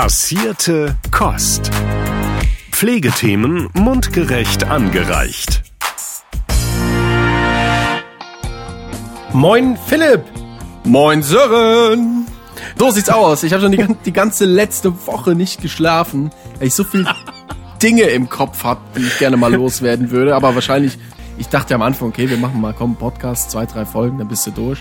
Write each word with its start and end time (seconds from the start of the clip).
Passierte 0.00 0.96
Kost. 1.10 1.72
Pflegethemen 2.70 3.68
mundgerecht 3.74 4.62
angereicht. 4.62 5.64
Moin 9.32 9.76
Philipp. 9.88 10.22
Moin 10.84 11.20
Sören. 11.24 12.28
So 12.78 12.92
sieht's 12.92 13.10
aus. 13.10 13.42
Ich 13.42 13.52
habe 13.52 13.62
schon 13.62 13.72
die, 13.72 13.84
die, 14.04 14.12
ganze 14.12 14.44
letzte 14.44 15.04
Woche 15.08 15.34
nicht 15.34 15.62
geschlafen, 15.62 16.30
weil 16.60 16.68
ich 16.68 16.74
so 16.74 16.84
viel 16.84 17.04
Dinge 17.82 18.02
im 18.02 18.28
Kopf 18.28 18.62
hab, 18.62 18.94
die 18.94 19.02
ich 19.02 19.18
gerne 19.18 19.36
mal 19.36 19.52
loswerden 19.52 20.12
würde. 20.12 20.36
Aber 20.36 20.54
wahrscheinlich, 20.54 20.96
ich 21.38 21.48
dachte 21.48 21.74
am 21.74 21.82
Anfang, 21.82 22.10
okay, 22.10 22.30
wir 22.30 22.36
machen 22.36 22.60
mal, 22.60 22.72
komm, 22.72 22.94
Podcast, 22.94 23.50
zwei, 23.50 23.66
drei 23.66 23.84
Folgen, 23.84 24.18
dann 24.18 24.28
bist 24.28 24.46
du 24.46 24.52
durch. 24.52 24.80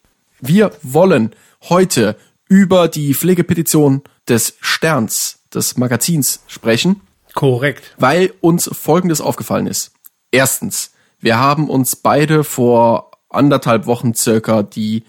Wir 0.40 0.72
wollen 0.82 1.36
heute 1.68 2.16
über 2.48 2.88
die 2.88 3.14
Pflegepetition 3.14 4.02
des 4.28 4.56
Sterns, 4.60 5.38
des 5.54 5.76
Magazins 5.76 6.42
sprechen. 6.48 7.00
Korrekt. 7.32 7.94
Weil 7.96 8.32
uns 8.40 8.68
Folgendes 8.72 9.20
aufgefallen 9.20 9.68
ist. 9.68 9.92
Erstens, 10.32 10.90
wir 11.20 11.38
haben 11.38 11.70
uns 11.70 11.94
beide 11.94 12.42
vor 12.42 13.12
anderthalb 13.28 13.86
Wochen 13.86 14.14
circa 14.14 14.64
die 14.64 15.04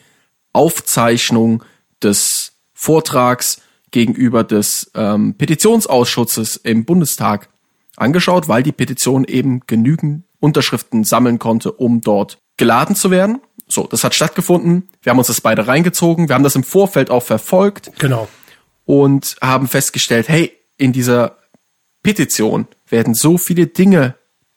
Aufzeichnung 0.54 1.64
des 2.02 2.54
Vortrags 2.74 3.62
gegenüber 3.92 4.44
des 4.44 4.92
ähm, 4.96 5.36
Petitionsausschusses 5.38 6.58
im 6.58 6.86
Bundestag 6.86 7.50
angeschaut, 7.98 8.48
weil 8.48 8.64
die 8.64 8.72
Petition 8.72 9.26
eben 9.26 9.62
genügend 9.68 10.24
Unterschriften 10.40 11.04
sammeln 11.04 11.40
konnte, 11.40 11.72
um 11.72 12.02
dort 12.02 12.40
geladen 12.58 12.96
zu 12.96 13.12
werden. 13.12 13.42
So, 13.68 13.88
das 13.88 14.04
hat 14.04 14.16
stattgefunden. 14.16 14.90
Wir 15.02 15.12
haben 15.12 15.18
uns 15.18 15.28
das 15.28 15.42
beide 15.42 15.68
reingezogen. 15.68 16.28
Wir 16.28 16.36
haben 16.36 16.44
das 16.44 16.56
im 16.56 16.64
Vorfeld 16.64 17.10
auch 17.10 17.24
verfolgt. 17.24 17.92
Genau. 18.00 18.28
Und 18.86 19.38
haben 19.42 19.68
festgestellt, 19.68 20.28
hey, 20.28 20.52
in 20.78 20.92
dieser 20.92 21.38
Petition 22.04 22.68
werden 22.90 23.14
so 23.14 23.38
viele 23.38 23.68
Dinge 23.68 24.16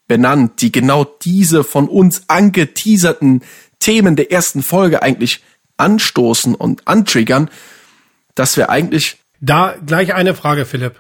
benannt, 0.08 0.60
die 0.60 0.72
genau 0.72 1.04
diese 1.04 1.64
von 1.64 1.88
uns 1.88 2.28
angeteaserten 2.28 3.42
Themen 3.78 4.16
der 4.16 4.32
ersten 4.32 4.62
Folge 4.62 5.02
eigentlich 5.02 5.42
anstoßen 5.76 6.54
und 6.54 6.86
antriggern, 6.86 7.50
dass 8.34 8.56
wir 8.56 8.70
eigentlich. 8.70 9.18
Da 9.40 9.74
gleich 9.84 10.14
eine 10.14 10.34
Frage, 10.34 10.64
Philipp. 10.64 10.94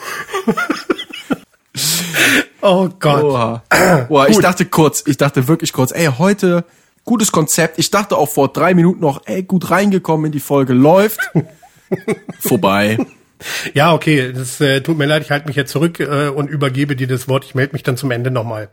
oh 2.61 2.89
Gott. 2.99 3.23
Oha. 3.23 3.63
Oha, 4.09 4.27
ich 4.27 4.39
dachte 4.39 4.65
kurz, 4.65 5.03
ich 5.05 5.17
dachte 5.17 5.47
wirklich 5.47 5.73
kurz, 5.73 5.91
ey, 5.91 6.09
heute 6.17 6.65
gutes 7.05 7.31
Konzept. 7.31 7.79
Ich 7.79 7.91
dachte 7.91 8.17
auch 8.17 8.29
vor 8.29 8.49
drei 8.49 8.73
Minuten 8.73 8.99
noch, 9.01 9.21
ey, 9.25 9.43
gut 9.43 9.71
reingekommen 9.71 10.27
in 10.27 10.31
die 10.31 10.39
Folge, 10.39 10.73
läuft. 10.73 11.19
Vorbei. 12.39 12.97
Ja, 13.73 13.93
okay, 13.93 14.33
das 14.33 14.59
äh, 14.59 14.81
tut 14.81 14.97
mir 14.97 15.05
leid, 15.05 15.23
ich 15.23 15.31
halte 15.31 15.47
mich 15.47 15.55
jetzt 15.55 15.71
zurück 15.71 15.99
äh, 15.99 16.27
und 16.27 16.49
übergebe 16.49 16.95
dir 16.95 17.07
das 17.07 17.27
Wort. 17.27 17.45
Ich 17.45 17.55
melde 17.55 17.73
mich 17.73 17.83
dann 17.83 17.97
zum 17.97 18.11
Ende 18.11 18.31
nochmal. 18.31 18.69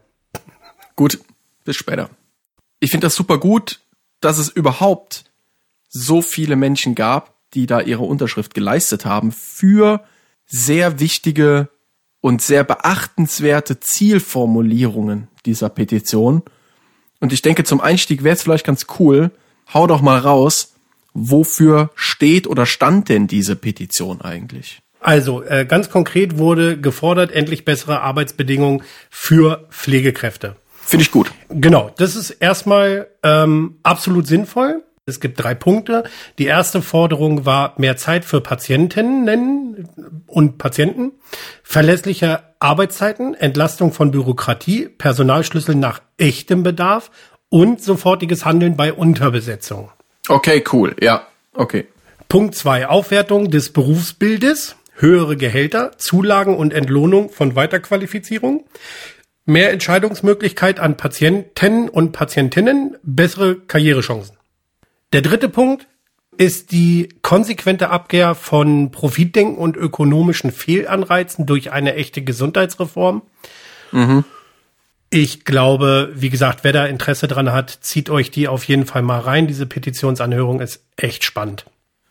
Gut, 0.97 1.21
bis 1.65 1.77
später. 1.77 2.10
Ich 2.81 2.91
finde 2.91 3.06
das 3.06 3.15
super 3.15 3.38
gut, 3.38 3.81
dass 4.21 4.38
es 4.38 4.49
überhaupt 4.49 5.25
so 5.88 6.22
viele 6.22 6.56
Menschen 6.56 6.94
gab, 6.94 7.34
die 7.55 7.66
da 7.66 7.81
ihre 7.81 8.03
Unterschrift 8.03 8.55
geleistet 8.55 9.05
haben 9.05 9.32
für 9.32 10.05
sehr 10.47 11.00
wichtige 11.00 11.69
und 12.21 12.43
sehr 12.43 12.65
beachtenswerte 12.65 13.78
Zielformulierungen 13.81 15.28
dieser 15.44 15.69
Petition. 15.69 16.43
Und 17.21 17.32
ich 17.32 17.43
denke, 17.43 17.65
zum 17.65 17.81
Einstieg 17.81 18.25
wäre 18.25 18.34
es 18.34 18.43
vielleicht 18.43 18.66
ganz 18.66 18.87
cool, 18.99 19.31
hau 19.72 19.87
doch 19.87 20.03
mal 20.03 20.19
raus, 20.19 20.75
wofür 21.16 21.91
steht 21.94 22.47
oder 22.47 22.66
stand 22.66 23.09
denn 23.09 23.27
diese 23.27 23.56
Petition 23.56 24.21
eigentlich? 24.21 24.81
Also 25.00 25.43
äh, 25.43 25.65
ganz 25.65 25.91
konkret 25.91 26.38
wurde 26.38 26.78
gefordert, 26.78 27.32
endlich 27.32 27.65
bessere 27.65 28.00
Arbeitsbedingungen 28.00 28.82
für 29.09 29.66
Pflegekräfte. 29.71 30.56
Finde 30.82 31.03
ich 31.03 31.10
gut. 31.10 31.32
Genau, 31.49 31.91
das 31.97 32.16
ist 32.16 32.31
erstmal 32.31 33.09
ähm, 33.22 33.79
absolut 33.82 34.26
sinnvoll. 34.26 34.82
Es 35.06 35.20
gibt 35.20 35.40
drei 35.40 35.55
Punkte. 35.55 36.05
Die 36.38 36.46
erste 36.46 36.82
Forderung 36.82 37.46
war 37.46 37.75
mehr 37.79 37.96
Zeit 37.96 38.25
für 38.25 38.40
Patientinnen 38.40 39.88
und 40.26 40.58
Patienten, 40.58 41.12
verlässliche 41.62 42.43
Arbeitszeiten, 42.58 43.35
Entlastung 43.35 43.93
von 43.93 44.11
Bürokratie, 44.11 44.88
Personalschlüssel 44.88 45.76
nach 45.76 46.00
echtem 46.19 46.64
Bedarf 46.64 47.12
und 47.49 47.81
sofortiges 47.81 48.44
Handeln 48.44 48.76
bei 48.76 48.93
Unterbesetzung. 48.93 49.90
Okay, 50.28 50.64
cool. 50.73 50.94
Ja, 51.00 51.26
okay. 51.55 51.87
Punkt 52.28 52.55
zwei: 52.55 52.87
Aufwertung 52.88 53.50
des 53.50 53.73
Berufsbildes, 53.73 54.76
höhere 54.94 55.37
Gehälter, 55.37 55.93
Zulagen 55.99 56.56
und 56.56 56.73
Entlohnung 56.73 57.31
von 57.31 57.55
Weiterqualifizierung, 57.55 58.64
mehr 59.44 59.73
Entscheidungsmöglichkeit 59.73 60.81
an 60.81 60.96
Patienten 60.96 61.88
und 61.88 62.12
Patientinnen, 62.12 62.96
bessere 63.02 63.56
Karrierechancen. 63.56 64.37
Der 65.12 65.23
dritte 65.23 65.49
Punkt 65.49 65.87
ist 66.37 66.73
die 66.73 67.08
konsequente 67.23 67.90
Abkehr 67.90 68.34
von 68.34 68.90
Profitdenken 68.90 69.56
und 69.56 69.76
ökonomischen 69.76 70.50
Fehlanreizen 70.52 71.46
durch 71.46 71.73
eine 71.73 71.94
echte 71.94 72.23
Gesundheitsreform. 72.23 73.23
Mhm. 73.93 74.25
Ich 75.11 75.44
glaube, 75.44 76.12
wie 76.14 76.31
gesagt, 76.31 76.64
wer 76.64 76.73
da 76.73 76.87
Interesse 76.87 77.29
dran 77.29 77.53
hat, 77.53 77.79
zieht 77.81 78.11
euch 78.11 78.31
die 78.31 78.49
auf 78.49 78.64
jeden 78.64 78.87
Fall 78.87 79.03
mal 79.03 79.20
rein. 79.20 79.47
Diese 79.47 79.67
Petitionsanhörung 79.67 80.61
ist 80.61 80.85
echt 80.97 81.25
spannend. 81.25 81.64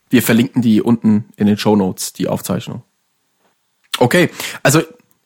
Wir 0.10 0.24
verlinken 0.24 0.62
die 0.62 0.82
unten 0.82 1.26
in 1.36 1.48
den 1.48 1.58
Show 1.58 1.76
Notes, 1.76 2.14
die 2.14 2.28
Aufzeichnung. 2.28 2.84
Okay, 3.98 4.30
also 4.64 4.82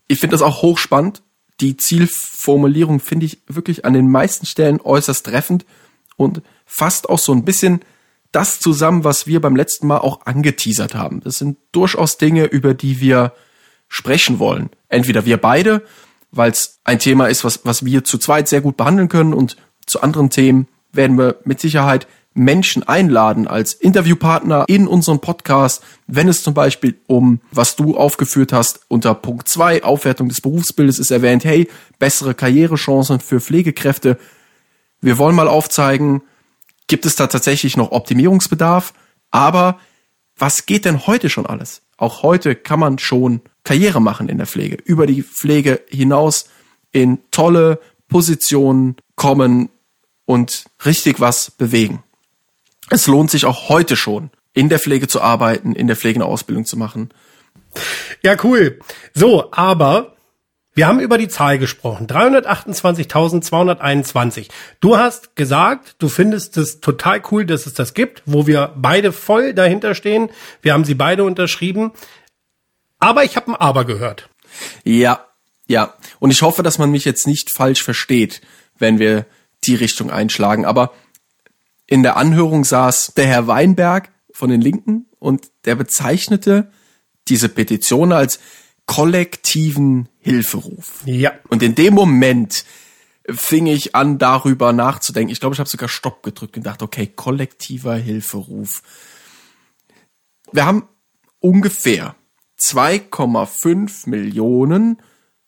ich 0.07 0.19
finde 0.19 0.33
das 0.33 0.41
auch 0.41 0.61
hochspannend. 0.61 1.21
Die 1.59 1.77
Zielformulierung 1.77 2.99
finde 2.99 3.25
ich 3.25 3.39
wirklich 3.47 3.85
an 3.85 3.93
den 3.93 4.09
meisten 4.09 4.45
Stellen 4.45 4.81
äußerst 4.81 5.25
treffend 5.25 5.65
und 6.15 6.41
fasst 6.65 7.09
auch 7.09 7.19
so 7.19 7.33
ein 7.33 7.45
bisschen 7.45 7.81
das 8.31 8.59
zusammen, 8.59 9.03
was 9.03 9.27
wir 9.27 9.41
beim 9.41 9.55
letzten 9.55 9.87
Mal 9.87 9.97
auch 9.97 10.25
angeteasert 10.25 10.95
haben. 10.95 11.19
Das 11.21 11.37
sind 11.37 11.57
durchaus 11.71 12.17
Dinge, 12.17 12.45
über 12.45 12.73
die 12.73 12.99
wir 13.01 13.33
sprechen 13.87 14.39
wollen. 14.39 14.69
Entweder 14.87 15.25
wir 15.25 15.37
beide, 15.37 15.83
weil 16.31 16.51
es 16.51 16.79
ein 16.83 16.99
Thema 16.99 17.27
ist, 17.27 17.43
was, 17.43 17.61
was 17.65 17.85
wir 17.85 18.03
zu 18.03 18.17
zweit 18.17 18.47
sehr 18.47 18.61
gut 18.61 18.77
behandeln 18.77 19.09
können 19.09 19.33
und 19.33 19.57
zu 19.85 20.01
anderen 20.01 20.29
Themen 20.29 20.67
werden 20.91 21.17
wir 21.17 21.37
mit 21.43 21.59
Sicherheit 21.59 22.07
Menschen 22.33 22.87
einladen 22.87 23.47
als 23.47 23.73
Interviewpartner 23.73 24.65
in 24.67 24.87
unserem 24.87 25.19
Podcast, 25.19 25.83
wenn 26.07 26.27
es 26.27 26.43
zum 26.43 26.53
Beispiel 26.53 26.99
um, 27.07 27.41
was 27.51 27.75
du 27.75 27.97
aufgeführt 27.97 28.53
hast, 28.53 28.81
unter 28.87 29.13
Punkt 29.15 29.47
2, 29.47 29.83
Aufwertung 29.83 30.29
des 30.29 30.41
Berufsbildes 30.41 30.99
ist 30.99 31.11
erwähnt, 31.11 31.43
hey, 31.43 31.67
bessere 31.97 32.35
Karrierechancen 32.35 33.19
für 33.19 33.41
Pflegekräfte. 33.41 34.17
Wir 35.01 35.17
wollen 35.17 35.35
mal 35.35 35.47
aufzeigen, 35.47 36.21
gibt 36.87 37.05
es 37.05 37.15
da 37.15 37.27
tatsächlich 37.27 37.75
noch 37.75 37.91
Optimierungsbedarf, 37.91 38.93
aber 39.31 39.79
was 40.37 40.65
geht 40.65 40.85
denn 40.85 41.07
heute 41.07 41.29
schon 41.29 41.45
alles? 41.45 41.81
Auch 41.97 42.23
heute 42.23 42.55
kann 42.55 42.79
man 42.79 42.99
schon 42.99 43.41
Karriere 43.63 44.01
machen 44.01 44.29
in 44.29 44.37
der 44.37 44.47
Pflege, 44.47 44.77
über 44.83 45.05
die 45.05 45.23
Pflege 45.23 45.81
hinaus 45.89 46.49
in 46.91 47.19
tolle 47.31 47.79
Positionen 48.07 48.95
kommen 49.15 49.69
und 50.25 50.65
richtig 50.85 51.19
was 51.19 51.51
bewegen 51.51 52.03
es 52.89 53.07
lohnt 53.07 53.31
sich 53.31 53.45
auch 53.45 53.69
heute 53.69 53.95
schon, 53.95 54.31
in 54.53 54.67
der 54.69 54.79
Pflege 54.79 55.07
zu 55.07 55.21
arbeiten, 55.21 55.73
in 55.73 55.87
der 55.87 55.95
Pflege 55.95 56.17
eine 56.17 56.25
Ausbildung 56.25 56.65
zu 56.65 56.77
machen. 56.77 57.09
Ja, 58.23 58.35
cool. 58.43 58.79
So, 59.13 59.51
aber 59.51 60.15
wir 60.73 60.87
haben 60.87 60.99
über 60.99 61.17
die 61.17 61.27
Zahl 61.27 61.57
gesprochen. 61.59 62.07
328.221. 62.07 64.49
Du 64.79 64.97
hast 64.97 65.35
gesagt, 65.35 65.95
du 65.99 66.09
findest 66.09 66.57
es 66.57 66.79
total 66.79 67.21
cool, 67.31 67.45
dass 67.45 67.65
es 67.65 67.73
das 67.73 67.93
gibt, 67.93 68.23
wo 68.25 68.47
wir 68.47 68.73
beide 68.75 69.11
voll 69.11 69.53
dahinter 69.53 69.93
stehen. 69.93 70.29
Wir 70.61 70.73
haben 70.73 70.85
sie 70.85 70.95
beide 70.95 71.23
unterschrieben. 71.23 71.91
Aber 72.99 73.23
ich 73.23 73.35
habe 73.35 73.51
ein 73.51 73.55
Aber 73.55 73.85
gehört. 73.85 74.29
Ja, 74.83 75.25
ja. 75.67 75.93
Und 76.19 76.31
ich 76.31 76.41
hoffe, 76.41 76.63
dass 76.63 76.77
man 76.77 76.91
mich 76.91 77.05
jetzt 77.05 77.27
nicht 77.27 77.51
falsch 77.53 77.83
versteht, 77.83 78.41
wenn 78.77 78.99
wir 78.99 79.25
die 79.63 79.75
Richtung 79.75 80.11
einschlagen. 80.11 80.65
Aber 80.65 80.93
in 81.87 82.03
der 82.03 82.17
Anhörung 82.17 82.65
saß 82.65 83.13
der 83.15 83.27
Herr 83.27 83.47
Weinberg 83.47 84.11
von 84.31 84.49
den 84.49 84.61
Linken 84.61 85.07
und 85.19 85.49
der 85.65 85.75
bezeichnete 85.75 86.71
diese 87.27 87.49
Petition 87.49 88.11
als 88.11 88.39
kollektiven 88.85 90.09
Hilferuf. 90.19 91.03
Ja. 91.05 91.33
Und 91.49 91.61
in 91.61 91.75
dem 91.75 91.93
Moment 91.93 92.65
fing 93.27 93.67
ich 93.67 93.95
an, 93.95 94.17
darüber 94.17 94.73
nachzudenken. 94.73 95.31
Ich 95.31 95.39
glaube, 95.39 95.53
ich 95.53 95.59
habe 95.59 95.69
sogar 95.69 95.89
Stopp 95.89 96.23
gedrückt 96.23 96.57
und 96.57 96.65
dachte, 96.65 96.85
okay, 96.85 97.07
kollektiver 97.07 97.95
Hilferuf. 97.95 98.81
Wir 100.51 100.65
haben 100.65 100.87
ungefähr 101.39 102.15
2,5 102.59 104.09
Millionen 104.09 105.01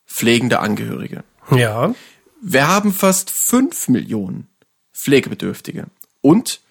pflegende 0.05 0.59
Angehörige. 0.59 1.23
Ja. 1.51 1.93
Wir 2.41 2.67
haben 2.67 2.93
fast 2.93 3.29
5 3.29 3.89
Millionen 3.89 4.47
Pflegebedürftige 4.93 5.87
und 6.21 6.61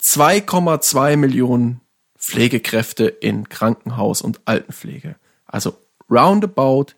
2,2 0.00 1.16
Millionen 1.16 1.80
Pflegekräfte 2.18 3.06
in 3.06 3.48
Krankenhaus 3.48 4.22
und 4.22 4.40
Altenpflege. 4.44 5.16
Also 5.46 5.76
roundabout 6.10 6.92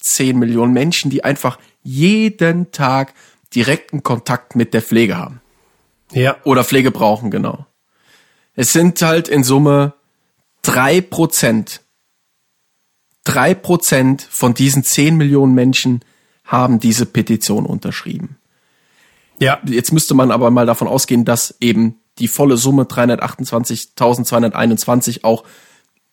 10 0.00 0.38
Millionen 0.38 0.72
Menschen, 0.72 1.10
die 1.10 1.24
einfach 1.24 1.58
jeden 1.82 2.72
Tag 2.72 3.14
direkten 3.54 4.02
Kontakt 4.02 4.56
mit 4.56 4.74
der 4.74 4.82
Pflege 4.82 5.16
haben. 5.16 5.40
Ja. 6.12 6.36
Oder 6.44 6.64
Pflege 6.64 6.90
brauchen, 6.90 7.30
genau. 7.30 7.66
Es 8.54 8.72
sind 8.72 9.00
halt 9.02 9.28
in 9.28 9.44
Summe 9.44 9.94
drei 10.62 11.00
Prozent. 11.00 11.80
Drei 13.24 13.54
Prozent 13.54 14.26
von 14.30 14.54
diesen 14.54 14.84
10 14.84 15.16
Millionen 15.16 15.54
Menschen 15.54 16.00
haben 16.44 16.78
diese 16.78 17.06
Petition 17.06 17.66
unterschrieben. 17.66 18.36
Ja. 19.40 19.60
Jetzt 19.64 19.92
müsste 19.92 20.14
man 20.14 20.30
aber 20.30 20.50
mal 20.50 20.66
davon 20.66 20.86
ausgehen, 20.88 21.24
dass 21.24 21.56
eben 21.60 21.96
die 22.18 22.28
volle 22.28 22.56
Summe 22.56 22.84
328.221 22.84 25.24
auch 25.24 25.42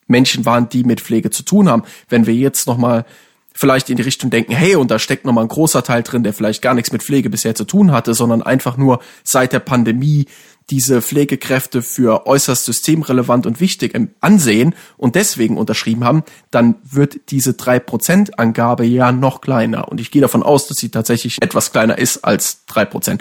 Menschen 0.06 0.44
waren, 0.44 0.68
die 0.68 0.84
mit 0.84 1.00
Pflege 1.00 1.30
zu 1.30 1.44
tun 1.44 1.68
haben. 1.68 1.84
Wenn 2.08 2.26
wir 2.26 2.34
jetzt 2.34 2.66
nochmal 2.66 3.06
vielleicht 3.54 3.90
in 3.90 3.96
die 3.96 4.02
Richtung 4.02 4.30
denken, 4.30 4.52
hey, 4.52 4.76
und 4.76 4.90
da 4.90 4.98
steckt 4.98 5.24
nochmal 5.24 5.44
ein 5.44 5.48
großer 5.48 5.82
Teil 5.82 6.02
drin, 6.02 6.22
der 6.22 6.32
vielleicht 6.32 6.62
gar 6.62 6.74
nichts 6.74 6.92
mit 6.92 7.02
Pflege 7.02 7.30
bisher 7.30 7.54
zu 7.54 7.64
tun 7.64 7.92
hatte, 7.92 8.14
sondern 8.14 8.42
einfach 8.42 8.76
nur 8.76 9.00
seit 9.24 9.52
der 9.52 9.60
Pandemie 9.60 10.26
diese 10.70 11.02
Pflegekräfte 11.02 11.82
für 11.82 12.26
äußerst 12.26 12.64
systemrelevant 12.64 13.46
und 13.46 13.60
wichtig 13.60 13.98
ansehen 14.20 14.74
und 14.96 15.16
deswegen 15.16 15.56
unterschrieben 15.56 16.04
haben, 16.04 16.22
dann 16.50 16.76
wird 16.82 17.30
diese 17.30 17.50
3%-Angabe 17.50 18.84
ja 18.84 19.12
noch 19.12 19.40
kleiner. 19.40 19.88
Und 19.88 20.00
ich 20.00 20.10
gehe 20.10 20.22
davon 20.22 20.42
aus, 20.42 20.68
dass 20.68 20.78
sie 20.78 20.90
tatsächlich 20.90 21.42
etwas 21.42 21.72
kleiner 21.72 21.98
ist 21.98 22.24
als 22.24 22.62
3%. 22.68 23.20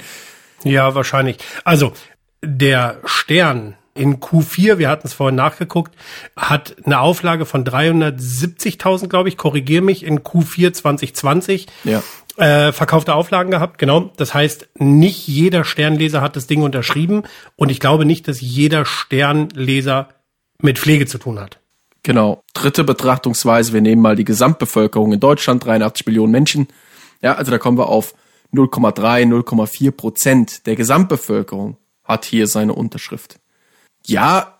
Ja, 0.63 0.93
wahrscheinlich. 0.95 1.37
Also 1.63 1.93
der 2.43 3.01
Stern 3.05 3.75
in 3.93 4.19
Q4, 4.19 4.77
wir 4.77 4.89
hatten 4.89 5.07
es 5.07 5.13
vorhin 5.13 5.35
nachgeguckt, 5.35 5.95
hat 6.35 6.75
eine 6.85 6.99
Auflage 6.99 7.45
von 7.45 7.65
370.000, 7.65 9.07
glaube 9.07 9.29
ich, 9.29 9.37
korrigiere 9.37 9.81
mich, 9.81 10.03
in 10.03 10.19
Q4 10.19 10.73
2020. 10.73 11.67
Ja. 11.83 12.01
Äh, 12.37 12.71
verkaufte 12.71 13.13
Auflagen 13.13 13.51
gehabt, 13.51 13.77
genau. 13.77 14.11
Das 14.15 14.33
heißt, 14.33 14.69
nicht 14.79 15.27
jeder 15.27 15.65
Sternleser 15.65 16.21
hat 16.21 16.35
das 16.35 16.47
Ding 16.47 16.61
unterschrieben 16.63 17.23
und 17.57 17.69
ich 17.69 17.79
glaube 17.79 18.05
nicht, 18.05 18.27
dass 18.27 18.39
jeder 18.39 18.85
Sternleser 18.85 20.07
mit 20.61 20.79
Pflege 20.79 21.05
zu 21.05 21.17
tun 21.17 21.39
hat. 21.39 21.59
Genau. 22.03 22.41
Dritte 22.53 22.83
Betrachtungsweise, 22.83 23.73
wir 23.73 23.81
nehmen 23.81 24.01
mal 24.01 24.15
die 24.15 24.25
Gesamtbevölkerung 24.25 25.11
in 25.11 25.19
Deutschland, 25.19 25.65
83 25.65 26.07
Millionen 26.07 26.31
Menschen. 26.31 26.67
Ja, 27.21 27.35
also 27.35 27.51
da 27.51 27.57
kommen 27.57 27.77
wir 27.77 27.89
auf 27.89 28.15
0,3, 28.53 29.27
0,4 29.27 29.91
Prozent 29.91 30.65
der 30.65 30.75
Gesamtbevölkerung 30.75 31.77
hat 32.03 32.25
hier 32.25 32.47
seine 32.47 32.73
Unterschrift 32.73 33.39
ja, 34.05 34.59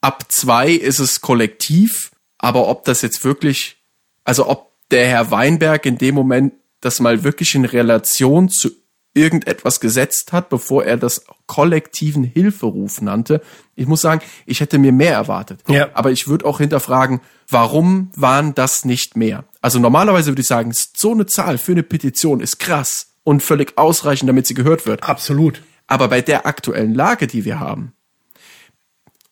ab 0.00 0.24
zwei 0.28 0.70
ist 0.70 0.98
es 0.98 1.20
kollektiv, 1.20 2.12
aber 2.38 2.68
ob 2.68 2.84
das 2.84 3.02
jetzt 3.02 3.24
wirklich, 3.24 3.76
also 4.24 4.48
ob 4.48 4.72
der 4.90 5.06
Herr 5.08 5.30
Weinberg 5.30 5.86
in 5.86 5.98
dem 5.98 6.14
Moment 6.14 6.54
das 6.80 7.00
mal 7.00 7.24
wirklich 7.24 7.54
in 7.54 7.64
Relation 7.64 8.48
zu 8.48 8.70
irgendetwas 9.14 9.80
gesetzt 9.80 10.32
hat, 10.32 10.48
bevor 10.48 10.84
er 10.84 10.96
das 10.96 11.24
kollektiven 11.46 12.24
Hilferuf 12.24 13.00
nannte. 13.00 13.40
Ich 13.76 13.86
muss 13.86 14.00
sagen, 14.00 14.20
ich 14.44 14.60
hätte 14.60 14.78
mir 14.78 14.92
mehr 14.92 15.12
erwartet. 15.12 15.60
Ja. 15.68 15.88
Aber 15.94 16.10
ich 16.10 16.26
würde 16.26 16.44
auch 16.44 16.58
hinterfragen, 16.58 17.20
warum 17.48 18.10
waren 18.16 18.54
das 18.54 18.84
nicht 18.84 19.16
mehr? 19.16 19.44
Also 19.62 19.78
normalerweise 19.78 20.32
würde 20.32 20.42
ich 20.42 20.48
sagen, 20.48 20.72
so 20.74 21.12
eine 21.12 21.26
Zahl 21.26 21.58
für 21.58 21.72
eine 21.72 21.84
Petition 21.84 22.40
ist 22.40 22.58
krass 22.58 23.14
und 23.22 23.42
völlig 23.42 23.78
ausreichend, 23.78 24.28
damit 24.28 24.46
sie 24.46 24.54
gehört 24.54 24.84
wird. 24.84 25.04
Absolut. 25.04 25.62
Aber 25.86 26.08
bei 26.08 26.20
der 26.20 26.46
aktuellen 26.46 26.94
Lage, 26.94 27.26
die 27.26 27.44
wir 27.44 27.60
haben, 27.60 27.92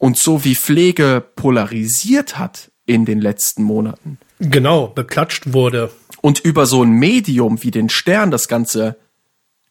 und 0.03 0.19
so 0.19 0.45
wie 0.45 0.57
Pflege 0.57 1.25
polarisiert 1.37 2.37
hat 2.37 2.73
in 2.87 3.05
den 3.05 3.21
letzten 3.21 3.63
Monaten. 3.63 4.19
Genau, 4.41 4.89
beklatscht 4.89 5.53
wurde. 5.53 5.93
Und 6.21 6.41
über 6.41 6.67
so 6.67 6.83
ein 6.83 6.91
Medium 6.91 7.63
wie 7.63 7.71
den 7.71 7.89
Stern 7.89 8.33
das 8.33 8.49
Ganze 8.49 8.97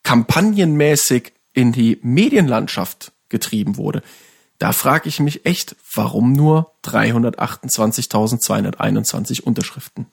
kampagnenmäßig 0.03 1.33
in 1.51 1.73
die 1.73 1.99
Medienlandschaft 2.01 3.11
getrieben 3.27 3.75
wurde. 3.75 4.03
Da 4.57 4.71
frage 4.71 5.09
ich 5.09 5.19
mich 5.19 5.45
echt, 5.45 5.75
warum 5.93 6.31
nur 6.31 6.71
328.221 6.85 9.41
Unterschriften? 9.41 10.05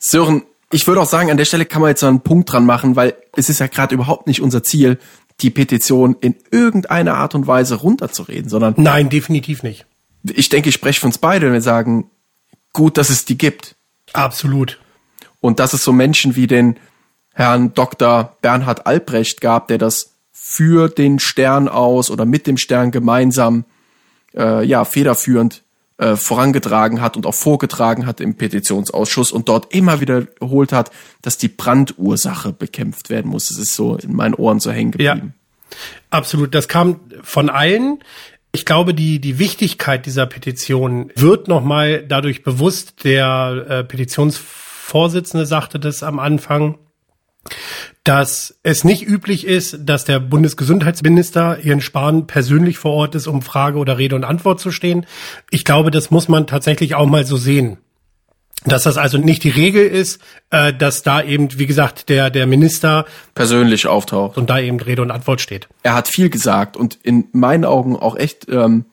Sören, 0.00 0.42
ich 0.72 0.88
würde 0.88 1.02
auch 1.02 1.08
sagen, 1.08 1.30
an 1.30 1.36
der 1.36 1.44
Stelle 1.44 1.66
kann 1.66 1.82
man 1.82 1.90
jetzt 1.90 2.02
einen 2.02 2.22
Punkt 2.22 2.50
dran 2.50 2.66
machen, 2.66 2.96
weil 2.96 3.14
es 3.36 3.48
ist 3.48 3.60
ja 3.60 3.68
gerade 3.68 3.94
überhaupt 3.94 4.26
nicht 4.26 4.42
unser 4.42 4.64
Ziel, 4.64 4.98
die 5.40 5.50
Petition 5.50 6.16
in 6.20 6.34
irgendeiner 6.50 7.14
Art 7.14 7.34
und 7.34 7.46
Weise 7.46 7.76
runterzureden, 7.76 8.48
sondern. 8.48 8.74
Nein, 8.76 9.08
definitiv 9.08 9.62
nicht. 9.62 9.86
Ich 10.24 10.48
denke, 10.48 10.68
ich 10.68 10.74
spreche 10.74 11.00
für 11.00 11.06
uns 11.06 11.18
beide, 11.18 11.46
wenn 11.46 11.52
wir 11.52 11.60
sagen, 11.60 12.10
gut, 12.72 12.96
dass 12.96 13.10
es 13.10 13.24
die 13.24 13.38
gibt. 13.38 13.76
Absolut. 14.12 14.80
Und 15.40 15.60
dass 15.60 15.72
es 15.72 15.84
so 15.84 15.92
Menschen 15.92 16.34
wie 16.34 16.46
den 16.46 16.78
Herrn 17.32 17.72
Dr. 17.74 18.36
Bernhard 18.42 18.86
Albrecht 18.86 19.40
gab, 19.40 19.68
der 19.68 19.78
das 19.78 20.14
für 20.32 20.88
den 20.88 21.18
Stern 21.18 21.68
aus 21.68 22.10
oder 22.10 22.24
mit 22.24 22.46
dem 22.46 22.56
Stern 22.56 22.90
gemeinsam 22.90 23.64
äh, 24.34 24.64
ja 24.64 24.84
federführend 24.84 25.62
äh, 25.98 26.16
vorangetragen 26.16 27.00
hat 27.00 27.16
und 27.16 27.26
auch 27.26 27.34
vorgetragen 27.34 28.06
hat 28.06 28.20
im 28.20 28.36
Petitionsausschuss 28.36 29.32
und 29.32 29.48
dort 29.48 29.74
immer 29.74 30.00
wiederholt 30.00 30.72
hat, 30.72 30.90
dass 31.22 31.38
die 31.38 31.48
Brandursache 31.48 32.52
bekämpft 32.52 33.10
werden 33.10 33.30
muss. 33.30 33.48
Das 33.48 33.58
ist 33.58 33.74
so 33.74 33.96
in 33.96 34.14
meinen 34.14 34.34
Ohren 34.34 34.60
so 34.60 34.70
hängen 34.70 34.92
geblieben. 34.92 35.34
Ja, 35.70 35.76
absolut. 36.10 36.54
Das 36.54 36.68
kam 36.68 37.00
von 37.22 37.50
allen. 37.50 37.98
Ich 38.52 38.64
glaube, 38.64 38.94
die, 38.94 39.20
die 39.20 39.38
Wichtigkeit 39.38 40.06
dieser 40.06 40.26
Petition 40.26 41.10
wird 41.14 41.48
nochmal 41.48 42.04
dadurch 42.06 42.42
bewusst. 42.42 43.04
Der 43.04 43.66
äh, 43.68 43.84
Petitionsvorsitzende 43.84 45.46
sagte 45.46 45.78
das 45.78 46.02
am 46.02 46.18
Anfang, 46.18 46.78
dass 48.04 48.58
es 48.62 48.84
nicht 48.84 49.06
üblich 49.06 49.46
ist, 49.46 49.78
dass 49.80 50.04
der 50.04 50.18
Bundesgesundheitsminister 50.18 51.58
Jens 51.62 51.84
Spahn 51.84 52.26
persönlich 52.26 52.78
vor 52.78 52.92
Ort 52.92 53.14
ist, 53.14 53.26
um 53.26 53.42
Frage 53.42 53.78
oder 53.78 53.98
Rede 53.98 54.16
und 54.16 54.24
Antwort 54.24 54.60
zu 54.60 54.70
stehen. 54.70 55.06
Ich 55.50 55.64
glaube, 55.64 55.90
das 55.90 56.10
muss 56.10 56.28
man 56.28 56.46
tatsächlich 56.46 56.94
auch 56.94 57.06
mal 57.06 57.26
so 57.26 57.36
sehen. 57.36 57.78
Dass 58.64 58.82
das 58.82 58.96
also 58.96 59.18
nicht 59.18 59.44
die 59.44 59.50
Regel 59.50 59.86
ist, 59.86 60.20
äh, 60.50 60.72
dass 60.72 61.02
da 61.02 61.22
eben, 61.22 61.58
wie 61.58 61.66
gesagt, 61.66 62.08
der, 62.08 62.30
der 62.30 62.46
Minister 62.46 63.04
persönlich 63.34 63.86
auftaucht 63.86 64.36
und 64.36 64.50
da 64.50 64.58
eben 64.58 64.80
Rede 64.80 65.02
und 65.02 65.10
Antwort 65.10 65.40
steht. 65.40 65.68
Er 65.82 65.94
hat 65.94 66.08
viel 66.08 66.28
gesagt 66.28 66.76
und 66.76 66.98
in 67.02 67.28
meinen 67.32 67.64
Augen 67.64 67.94
auch 67.94 68.16
echt 68.16 68.48
ähm, 68.48 68.86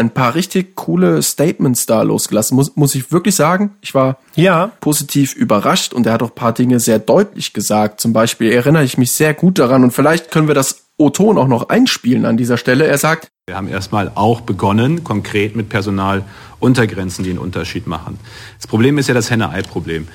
ein 0.00 0.10
paar 0.10 0.34
richtig 0.34 0.74
coole 0.74 1.22
Statements 1.22 1.86
da 1.86 2.02
losgelassen, 2.02 2.56
muss, 2.56 2.74
muss 2.74 2.94
ich 2.94 3.12
wirklich 3.12 3.34
sagen. 3.34 3.76
Ich 3.82 3.94
war 3.94 4.18
ja. 4.34 4.72
positiv 4.80 5.34
überrascht 5.34 5.92
und 5.92 6.06
er 6.06 6.14
hat 6.14 6.22
auch 6.22 6.30
ein 6.30 6.34
paar 6.34 6.54
Dinge 6.54 6.80
sehr 6.80 6.98
deutlich 6.98 7.52
gesagt. 7.52 8.00
Zum 8.00 8.12
Beispiel 8.12 8.50
erinnere 8.50 8.82
ich 8.82 8.98
mich 8.98 9.12
sehr 9.12 9.34
gut 9.34 9.58
daran 9.58 9.84
und 9.84 9.92
vielleicht 9.92 10.30
können 10.30 10.48
wir 10.48 10.54
das 10.54 10.86
O-Ton 10.96 11.38
auch 11.38 11.48
noch 11.48 11.68
einspielen 11.68 12.24
an 12.24 12.36
dieser 12.36 12.56
Stelle. 12.56 12.86
Er 12.86 12.98
sagt, 12.98 13.28
wir 13.46 13.56
haben 13.56 13.68
erstmal 13.68 14.10
auch 14.14 14.40
begonnen, 14.40 15.04
konkret 15.04 15.56
mit 15.56 15.68
Personaluntergrenzen, 15.68 17.24
die 17.24 17.30
einen 17.30 17.38
Unterschied 17.38 17.86
machen. 17.86 18.18
Das 18.58 18.66
Problem 18.66 18.98
ist 18.98 19.08
ja 19.08 19.14
das 19.14 19.30
Henne-Ei-Problem. 19.30 20.08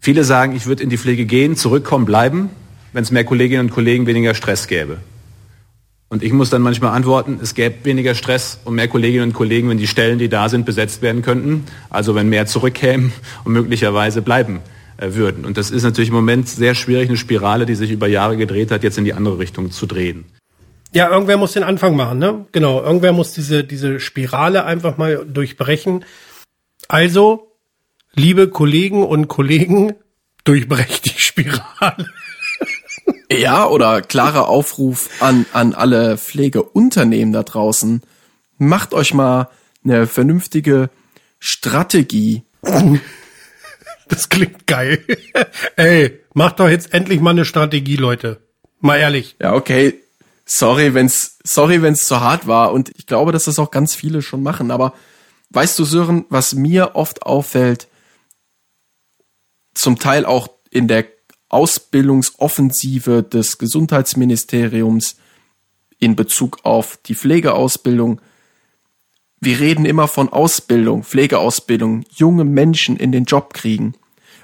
Viele 0.00 0.24
sagen, 0.24 0.54
ich 0.54 0.66
würde 0.66 0.82
in 0.82 0.90
die 0.90 0.98
Pflege 0.98 1.24
gehen, 1.24 1.56
zurückkommen, 1.56 2.04
bleiben, 2.04 2.50
wenn 2.92 3.02
es 3.02 3.10
mehr 3.10 3.24
Kolleginnen 3.24 3.66
und 3.66 3.70
Kollegen 3.70 4.06
weniger 4.06 4.34
Stress 4.34 4.68
gäbe. 4.68 4.98
Und 6.14 6.22
ich 6.22 6.32
muss 6.32 6.48
dann 6.48 6.62
manchmal 6.62 6.94
antworten, 6.94 7.40
es 7.42 7.56
gäbe 7.56 7.84
weniger 7.84 8.14
Stress 8.14 8.60
und 8.64 8.76
mehr 8.76 8.86
Kolleginnen 8.86 9.30
und 9.30 9.32
Kollegen, 9.32 9.68
wenn 9.68 9.78
die 9.78 9.88
Stellen, 9.88 10.20
die 10.20 10.28
da 10.28 10.48
sind, 10.48 10.64
besetzt 10.64 11.02
werden 11.02 11.22
könnten. 11.22 11.64
Also 11.90 12.14
wenn 12.14 12.28
mehr 12.28 12.46
zurückkämen 12.46 13.12
und 13.42 13.52
möglicherweise 13.52 14.22
bleiben 14.22 14.60
äh, 14.96 15.14
würden. 15.14 15.44
Und 15.44 15.56
das 15.56 15.72
ist 15.72 15.82
natürlich 15.82 16.10
im 16.10 16.14
Moment 16.14 16.48
sehr 16.48 16.76
schwierig, 16.76 17.08
eine 17.08 17.18
Spirale, 17.18 17.66
die 17.66 17.74
sich 17.74 17.90
über 17.90 18.06
Jahre 18.06 18.36
gedreht 18.36 18.70
hat, 18.70 18.84
jetzt 18.84 18.96
in 18.96 19.04
die 19.04 19.12
andere 19.12 19.40
Richtung 19.40 19.72
zu 19.72 19.86
drehen. 19.86 20.24
Ja, 20.92 21.10
irgendwer 21.10 21.36
muss 21.36 21.54
den 21.54 21.64
Anfang 21.64 21.96
machen, 21.96 22.20
ne? 22.20 22.46
Genau, 22.52 22.80
irgendwer 22.80 23.12
muss 23.12 23.32
diese, 23.32 23.64
diese 23.64 23.98
Spirale 23.98 24.64
einfach 24.66 24.96
mal 24.96 25.26
durchbrechen. 25.26 26.04
Also, 26.86 27.56
liebe 28.14 28.46
Kollegen 28.46 29.04
und 29.04 29.26
Kollegen, 29.26 29.94
durchbrecht 30.44 31.06
die 31.06 31.20
Spirale. 31.20 32.06
Ja, 33.40 33.66
oder 33.66 34.02
klarer 34.02 34.48
Aufruf 34.48 35.10
an, 35.20 35.46
an 35.52 35.74
alle 35.74 36.16
Pflegeunternehmen 36.18 37.32
da 37.32 37.42
draußen. 37.42 38.02
Macht 38.58 38.94
euch 38.94 39.14
mal 39.14 39.48
eine 39.84 40.06
vernünftige 40.06 40.90
Strategie. 41.38 42.44
Das 44.06 44.28
klingt 44.28 44.66
geil. 44.66 45.02
Ey, 45.76 46.20
macht 46.34 46.60
doch 46.60 46.68
jetzt 46.68 46.92
endlich 46.92 47.20
mal 47.20 47.30
eine 47.30 47.46
Strategie, 47.46 47.96
Leute. 47.96 48.42
Mal 48.80 48.98
ehrlich. 48.98 49.36
Ja, 49.40 49.54
okay. 49.54 50.02
Sorry, 50.44 50.92
wenn's, 50.92 51.38
sorry, 51.42 51.80
wenn's 51.80 52.04
zu 52.04 52.20
hart 52.20 52.46
war. 52.46 52.72
Und 52.72 52.92
ich 52.96 53.06
glaube, 53.06 53.32
dass 53.32 53.44
das 53.44 53.58
auch 53.58 53.70
ganz 53.70 53.94
viele 53.94 54.20
schon 54.20 54.42
machen. 54.42 54.70
Aber 54.70 54.92
weißt 55.50 55.78
du, 55.78 55.84
Sören, 55.84 56.26
was 56.28 56.54
mir 56.54 56.96
oft 56.96 57.22
auffällt, 57.22 57.88
zum 59.74 59.98
Teil 59.98 60.26
auch 60.26 60.48
in 60.70 60.86
der 60.86 61.06
Ausbildungsoffensive 61.48 63.22
des 63.22 63.58
Gesundheitsministeriums 63.58 65.16
in 65.98 66.16
Bezug 66.16 66.58
auf 66.64 66.98
die 67.06 67.14
Pflegeausbildung. 67.14 68.20
Wir 69.40 69.60
reden 69.60 69.84
immer 69.84 70.08
von 70.08 70.28
Ausbildung, 70.28 71.04
Pflegeausbildung, 71.04 72.04
junge 72.14 72.44
Menschen 72.44 72.96
in 72.96 73.12
den 73.12 73.24
Job 73.24 73.54
kriegen. 73.54 73.94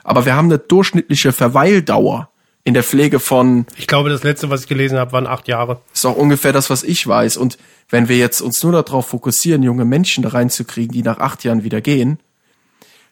Aber 0.05 0.25
wir 0.25 0.35
haben 0.35 0.49
eine 0.49 0.59
durchschnittliche 0.59 1.33
Verweildauer 1.33 2.31
in 2.65 2.75
der 2.75 2.83
Pflege 2.83 3.21
von. 3.21 3.67
Ich 3.77 3.87
glaube, 3.87 4.11
das 4.11 4.23
letzte, 4.23 4.51
was 4.51 4.63
ich 4.63 4.69
gelesen 4.69 4.99
habe, 4.99 5.13
waren 5.13 5.27
acht 5.27 5.49
Jahre. 5.49 5.81
Ist 5.93 6.07
auch 6.07 6.17
ungefähr 6.17 6.53
das, 6.53 6.71
was 6.71 6.83
ich 6.83 7.07
weiß. 7.07 7.37
Und 7.37 7.59
wenn 7.89 8.09
wir 8.09 8.17
jetzt 8.17 8.41
uns 8.41 8.63
nur 8.63 8.73
darauf 8.73 9.09
fokussieren, 9.09 9.63
junge 9.63 9.85
Menschen 9.85 10.23
da 10.23 10.31
reinzukriegen, 10.31 10.93
die 10.93 11.03
nach 11.03 11.19
acht 11.19 11.45
Jahren 11.45 11.65
wieder 11.65 11.81
gehen, 11.81 12.19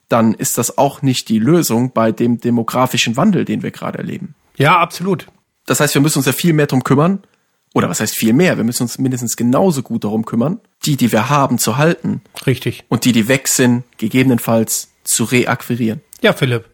dann 0.09 0.35
ist 0.35 0.59
das 0.59 0.79
auch 0.79 1.03
nicht 1.03 1.29
die 1.29 1.39
Lösung 1.39 1.93
bei 1.93 2.13
dem 2.13 2.41
demografischen 2.41 3.17
Wandel, 3.17 3.45
den 3.45 3.63
wir 3.63 3.71
gerade 3.71 3.99
erleben. 3.99 4.35
Ja, 4.57 4.79
absolut. 4.79 5.27
Das 5.67 5.81
heißt, 5.81 5.95
wir 5.95 6.01
müssen 6.01 6.19
uns 6.19 6.27
ja 6.27 6.33
viel 6.33 6.53
mehr 6.53 6.67
drum 6.67 6.83
kümmern. 6.83 7.23
Oder 7.75 7.91
was 7.91 8.01
heißt 8.01 8.15
viel 8.15 8.33
mehr? 8.33 8.57
Wir 8.57 8.65
müssen 8.65 8.85
uns 8.85 8.99
mindestens 8.99 9.37
genauso 9.37 9.83
gut 9.83 10.05
darum 10.05 10.25
kümmern, 10.25 10.61
die, 10.87 10.97
die 10.97 11.13
wir 11.13 11.29
haben, 11.29 11.59
zu 11.59 11.77
halten. 11.77 12.23
Richtig. 12.47 12.85
Und 12.89 13.05
die, 13.05 13.13
die 13.13 13.29
weg 13.29 13.47
sind, 13.47 13.85
gegebenenfalls 13.99 14.89
zu 15.05 15.25
reakquirieren. 15.25 16.01
Ja, 16.23 16.33
Philipp. 16.33 16.65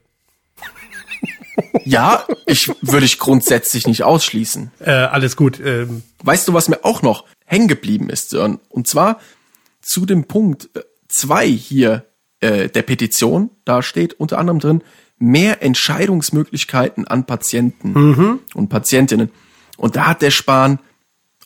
Ja, 1.84 2.24
ich 2.46 2.70
würde 2.80 3.06
ich 3.06 3.18
grundsätzlich 3.18 3.86
nicht 3.86 4.02
ausschließen. 4.02 4.70
Äh, 4.80 4.90
alles 4.90 5.36
gut. 5.36 5.60
Ähm. 5.60 6.02
Weißt 6.22 6.48
du, 6.48 6.54
was 6.54 6.68
mir 6.68 6.84
auch 6.84 7.02
noch 7.02 7.24
hängen 7.44 7.68
geblieben 7.68 8.08
ist, 8.08 8.30
Sören? 8.30 8.60
Und 8.68 8.88
zwar 8.88 9.20
zu 9.82 10.06
dem 10.06 10.24
Punkt 10.24 10.70
äh, 10.74 10.80
zwei 11.08 11.46
hier 11.46 12.06
äh, 12.44 12.68
der 12.68 12.82
Petition, 12.82 13.50
da 13.64 13.82
steht 13.82 14.12
unter 14.14 14.38
anderem 14.38 14.60
drin, 14.60 14.82
mehr 15.18 15.62
Entscheidungsmöglichkeiten 15.62 17.08
an 17.08 17.24
Patienten 17.24 17.92
mhm. 17.92 18.40
und 18.54 18.68
Patientinnen. 18.68 19.30
Und 19.78 19.96
da 19.96 20.08
hat 20.08 20.20
der 20.20 20.30
Spahn, 20.30 20.78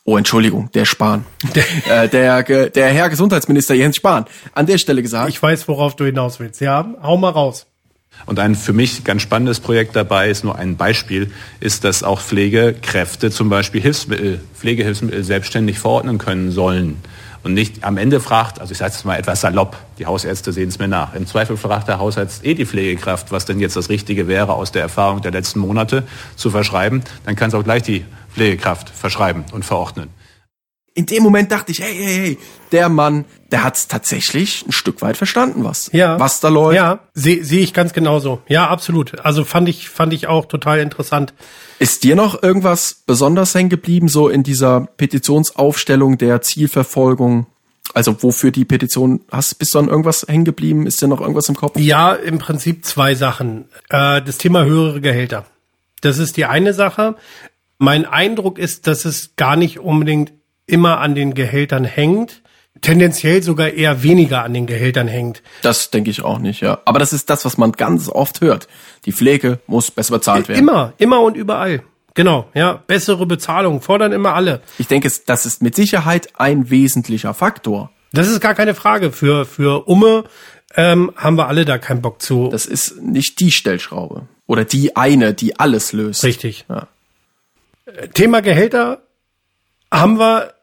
oh 0.05 0.17
Entschuldigung, 0.17 0.71
der 0.73 0.85
Spahn, 0.85 1.25
äh, 1.89 2.09
der, 2.09 2.43
der 2.43 2.89
Herr 2.89 3.09
Gesundheitsminister 3.11 3.75
Jens 3.75 3.97
Spahn, 3.97 4.25
an 4.55 4.67
der 4.67 4.79
Stelle 4.79 5.03
gesagt. 5.03 5.29
Ich 5.29 5.41
weiß, 5.41 5.69
worauf 5.69 5.95
du 5.95 6.05
hinaus 6.05 6.41
willst. 6.41 6.61
Ja, 6.61 6.93
hau 7.01 7.17
mal 7.17 7.31
raus. 7.31 7.67
Und 8.27 8.41
ein 8.41 8.57
für 8.57 8.73
mich 8.73 9.05
ganz 9.05 9.23
spannendes 9.23 9.61
Projekt 9.61 9.95
dabei 9.95 10.29
ist 10.29 10.43
nur 10.43 10.57
ein 10.57 10.77
Beispiel, 10.77 11.31
ist, 11.61 11.85
dass 11.85 12.03
auch 12.03 12.21
Pflegekräfte 12.21 13.31
zum 13.31 13.49
Beispiel 13.49 13.81
Hilfsmittel, 13.81 14.41
Pflegehilfsmittel 14.57 15.23
selbstständig 15.23 15.79
verordnen 15.79 16.19
können 16.19 16.51
sollen 16.51 16.97
und 17.43 17.55
nicht 17.55 17.85
am 17.85 17.97
Ende 17.97 18.21
fragt, 18.21 18.61
also 18.61 18.73
ich 18.73 18.79
sage 18.79 18.93
es 18.93 19.05
mal 19.05 19.17
etwas 19.17 19.41
salopp, 19.41 19.77
die 19.99 20.07
Hausärzte 20.07 20.53
sehen 20.53 20.69
es 20.69 20.79
mir 20.79 20.89
nach. 20.89 21.15
Im 21.15 21.27
Zweifel 21.27 21.57
fragt 21.57 21.89
der 21.89 21.99
Hausarzt 21.99 22.45
eh 22.45 22.55
die 22.55 22.67
Pflegekraft, 22.67 23.33
was 23.33 23.45
denn 23.45 23.61
jetzt 23.61 23.77
das 23.77 23.89
Richtige 23.89 24.29
wäre 24.29 24.53
aus 24.55 24.73
der 24.73 24.83
Erfahrung 24.83 25.23
der 25.23 25.33
letzten 25.33 25.61
Monate 25.61 26.05
zu 26.37 26.51
verschreiben. 26.51 27.03
Dann 27.25 27.37
kann 27.37 27.49
es 27.49 27.55
auch 27.55 27.65
gleich 27.65 27.83
die 27.83 28.05
Pflegekraft 28.33 28.91
verschreiben 28.91 29.45
und 29.53 29.65
verordnen. 29.65 30.11
In 30.99 31.07
dem 31.07 31.23
Moment 31.23 31.53
dachte 31.53 31.71
ich, 31.71 31.79
hey, 31.79 31.95
hey, 31.95 32.17
hey, 32.17 32.39
der 32.73 32.89
Mann, 32.89 33.25
der 33.53 33.63
hat 33.63 33.77
es 33.77 33.87
tatsächlich 33.87 34.65
ein 34.67 34.73
Stück 34.73 35.01
weit 35.01 35.17
verstanden, 35.17 35.63
was, 35.63 35.91
ja. 35.93 36.19
was 36.19 36.41
da 36.41 36.49
läuft. 36.49 36.75
Ja, 36.75 36.99
sehe 37.15 37.45
seh 37.45 37.61
ich 37.61 37.73
ganz 37.73 37.93
genauso. 37.93 38.41
Ja, 38.49 38.67
absolut. 38.69 39.21
Also 39.21 39.45
fand 39.45 39.69
ich, 39.69 39.89
fand 39.91 40.13
ich 40.13 40.27
auch 40.27 40.47
total 40.47 40.81
interessant. 40.81 41.35
Ist 41.79 42.03
dir 42.03 42.17
noch 42.17 42.43
irgendwas 42.43 43.05
besonders 43.07 43.55
hängen 43.55 43.69
geblieben, 43.69 44.09
so 44.09 44.29
in 44.29 44.43
dieser 44.43 44.89
Petitionsaufstellung 44.97 46.19
der 46.19 46.43
Zielverfolgung? 46.43 47.47
Also 47.95 48.21
wofür 48.21 48.51
die 48.51 48.65
Petition 48.65 49.21
hast, 49.31 49.55
bist 49.61 49.77
du 49.77 49.79
an 49.79 49.87
irgendwas 49.87 50.27
hängen 50.29 50.45
geblieben? 50.45 50.85
Ist 50.85 51.01
dir 51.01 51.07
noch 51.07 51.21
irgendwas 51.21 51.49
im 51.49 51.55
Kopf? 51.55 51.79
Ja, 51.79 52.13
im 52.13 52.41
Prinzip 52.41 52.85
zwei 52.85 53.15
Sachen. 53.15 53.67
Äh, 53.89 54.21
das 54.21 54.39
Thema 54.39 54.65
höhere 54.65 55.01
Gehälter. 55.01 55.45
Das 56.01 56.19
ist 56.19 56.37
die 56.37 56.47
eine 56.47 56.75
Sache. 56.75 57.15
Mein 57.79 58.05
Eindruck 58.05 58.59
ist, 58.59 58.89
dass 58.89 59.05
es 59.05 59.37
gar 59.37 59.55
nicht 59.55 59.79
unbedingt 59.79 60.33
immer 60.69 61.01
an 61.01 61.15
den 61.15 61.35
Gehältern 61.35 61.85
hängt, 61.85 62.43
tendenziell 62.81 63.43
sogar 63.43 63.71
eher 63.71 64.03
weniger 64.03 64.45
an 64.45 64.55
den 64.55 64.67
Gehältern 64.67 65.09
hängt. 65.09 65.43
Das 65.63 65.91
denke 65.91 66.11
ich 66.11 66.23
auch 66.23 66.39
nicht, 66.39 66.61
ja. 66.61 66.81
Aber 66.85 66.99
das 66.99 67.13
ist 67.13 67.31
das, 67.31 67.45
was 67.45 67.59
man 67.59 67.73
ganz 67.73 68.09
oft 68.09 68.41
hört. 68.41 68.69
Die 69.05 69.13
Pflege 69.13 69.59
muss 69.67 69.91
besser 69.91 70.15
bezahlt 70.15 70.49
werden. 70.49 70.61
Immer, 70.61 70.93
immer 70.99 71.21
und 71.23 71.37
überall. 71.37 71.83
Genau, 72.15 72.49
ja, 72.55 72.83
bessere 72.87 73.27
Bezahlung 73.27 73.81
fordern 73.81 74.13
immer 74.13 74.35
alle. 74.35 74.61
Ich 74.79 74.89
denke, 74.89 75.11
das 75.27 75.47
ist 75.47 75.63
mit 75.63 75.77
Sicherheit 75.77 76.29
ein 76.35 76.71
wesentlicher 76.71 77.33
Faktor. 77.33 77.91
Das 78.13 78.29
ist 78.29 78.41
gar 78.41 78.55
keine 78.55 78.75
Frage. 78.75 79.13
Für 79.13 79.45
für 79.45 79.87
Umme 79.87 80.25
ähm, 80.75 81.13
haben 81.17 81.37
wir 81.37 81.47
alle 81.47 81.65
da 81.65 81.79
keinen 81.79 82.03
Bock 82.03 82.21
zu. 82.21 82.49
Das 82.49 82.67
ist 82.67 83.01
nicht 83.03 83.39
die 83.41 83.53
Stellschraube 83.53 84.27
oder 84.47 84.65
die 84.65 84.97
eine, 84.97 85.35
die 85.35 85.61
alles 85.61 85.93
löst. 85.93 86.25
Richtig. 86.25 86.65
Ja. 86.69 86.89
Thema 88.15 88.43
Gehälter 88.43 89.03
haben 89.93 90.19
wir 90.19 90.55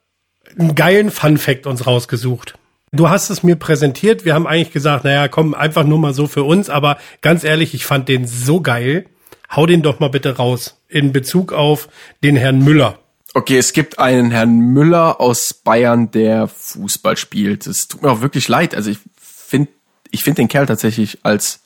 einen 0.58 0.76
geilen 0.76 1.12
Fun 1.12 1.38
Fact 1.38 1.68
uns 1.68 1.86
rausgesucht. 1.86 2.56
Du 2.92 3.10
hast 3.10 3.30
es 3.30 3.44
mir 3.44 3.56
präsentiert. 3.58 4.24
Wir 4.26 4.34
haben 4.34 4.48
eigentlich 4.48 4.72
gesagt, 4.72 5.04
naja, 5.04 5.28
komm, 5.28 5.54
einfach 5.54 5.84
nur 5.84 6.00
mal 6.00 6.14
so 6.14 6.28
für 6.28 6.44
uns. 6.44 6.70
Aber 6.70 6.98
ganz 7.22 7.44
ehrlich, 7.44 7.74
ich 7.74 7.86
fand 7.86 8.08
den 8.08 8.26
so 8.28 8.62
geil. 8.62 9.06
Hau 9.54 9.66
den 9.66 9.82
doch 9.82 10.00
mal 10.00 10.10
bitte 10.10 10.38
raus. 10.38 10.80
In 10.88 11.12
Bezug 11.12 11.52
auf 11.52 11.90
den 12.24 12.36
Herrn 12.36 12.60
Müller. 12.60 13.00
Okay, 13.34 13.58
es 13.58 13.74
gibt 13.74 14.00
einen 14.00 14.32
Herrn 14.32 14.58
Müller 14.60 15.20
aus 15.20 15.54
Bayern, 15.54 16.10
der 16.12 16.48
Fußball 16.48 17.18
spielt. 17.18 17.68
Es 17.68 17.90
tut 17.90 18.02
mir 18.02 18.10
auch 18.12 18.22
wirklich 18.22 18.48
leid. 18.48 18.74
Also 18.74 18.92
ich 18.92 19.00
finde, 19.22 19.72
ich 20.12 20.24
finde 20.24 20.38
den 20.38 20.48
Kerl 20.48 20.66
tatsächlich 20.66 21.20
als, 21.24 21.60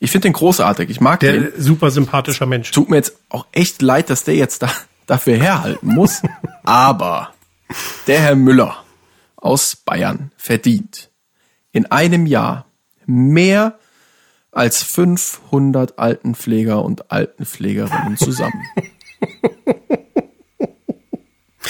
ich 0.00 0.10
finde 0.10 0.28
den 0.28 0.32
großartig. 0.32 0.90
Ich 0.90 1.00
mag 1.00 1.20
Der 1.20 1.32
den. 1.32 1.52
super 1.56 1.92
sympathischer 1.92 2.46
Mensch. 2.46 2.72
Tut 2.72 2.90
mir 2.90 2.96
jetzt 2.96 3.16
auch 3.28 3.46
echt 3.52 3.82
leid, 3.82 4.10
dass 4.10 4.24
der 4.24 4.34
jetzt 4.34 4.62
da, 4.62 4.70
dafür 5.06 5.36
herhalten 5.36 5.86
muss. 5.86 6.22
Aber 6.64 7.32
der 8.06 8.20
Herr 8.20 8.34
Müller 8.34 8.84
aus 9.36 9.76
Bayern 9.76 10.30
verdient 10.36 11.10
in 11.72 11.86
einem 11.86 12.26
Jahr 12.26 12.66
mehr 13.06 13.78
als 14.50 14.82
500 14.82 15.98
Altenpfleger 15.98 16.84
und 16.84 17.10
Altenpflegerinnen 17.10 18.16
zusammen. 18.16 18.62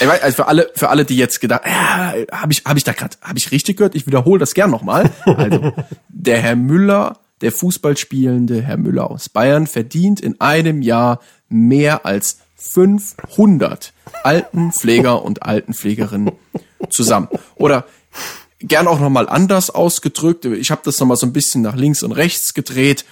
Ich 0.00 0.08
weiß, 0.08 0.22
also 0.22 0.36
für 0.36 0.46
alle, 0.48 0.70
für 0.74 0.88
alle, 0.88 1.04
die 1.04 1.16
jetzt 1.16 1.40
gedacht, 1.40 1.62
ja, 1.64 2.14
habe 2.32 2.52
ich, 2.52 2.64
habe 2.64 2.78
ich 2.78 2.82
da 2.82 2.92
gerade, 2.92 3.16
habe 3.20 3.38
ich 3.38 3.52
richtig 3.52 3.76
gehört? 3.76 3.94
Ich 3.94 4.06
wiederhole 4.06 4.40
das 4.40 4.54
gern 4.54 4.70
nochmal. 4.70 5.10
Also 5.26 5.72
der 6.08 6.40
Herr 6.40 6.56
Müller, 6.56 7.18
der 7.40 7.52
Fußballspielende 7.52 8.62
Herr 8.62 8.78
Müller 8.78 9.10
aus 9.10 9.28
Bayern, 9.28 9.66
verdient 9.66 10.20
in 10.20 10.40
einem 10.40 10.82
Jahr 10.82 11.20
mehr 11.48 12.04
als 12.04 12.38
500 12.62 13.92
Altenpfleger 14.22 15.22
und 15.22 15.42
Altenpflegerinnen 15.42 16.32
zusammen. 16.90 17.28
Oder 17.56 17.86
gern 18.60 18.86
auch 18.86 19.00
nochmal 19.00 19.28
anders 19.28 19.70
ausgedrückt. 19.70 20.44
Ich 20.44 20.70
habe 20.70 20.82
das 20.84 20.98
nochmal 21.00 21.16
so 21.16 21.26
ein 21.26 21.32
bisschen 21.32 21.62
nach 21.62 21.74
links 21.74 22.02
und 22.02 22.12
rechts 22.12 22.54
gedreht. 22.54 23.04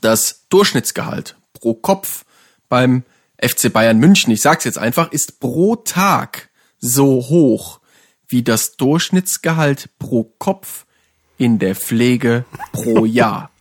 Das 0.00 0.46
Durchschnittsgehalt 0.48 1.36
pro 1.52 1.74
Kopf 1.74 2.24
beim 2.68 3.04
FC 3.40 3.72
Bayern 3.72 3.98
München, 3.98 4.32
ich 4.32 4.42
sag's 4.42 4.64
jetzt 4.64 4.78
einfach, 4.78 5.12
ist 5.12 5.40
pro 5.40 5.76
Tag 5.76 6.50
so 6.78 7.28
hoch 7.28 7.80
wie 8.28 8.42
das 8.42 8.76
Durchschnittsgehalt 8.76 9.90
pro 9.98 10.24
Kopf 10.38 10.86
in 11.38 11.58
der 11.58 11.74
Pflege 11.74 12.44
pro 12.72 13.04
Jahr. 13.04 13.50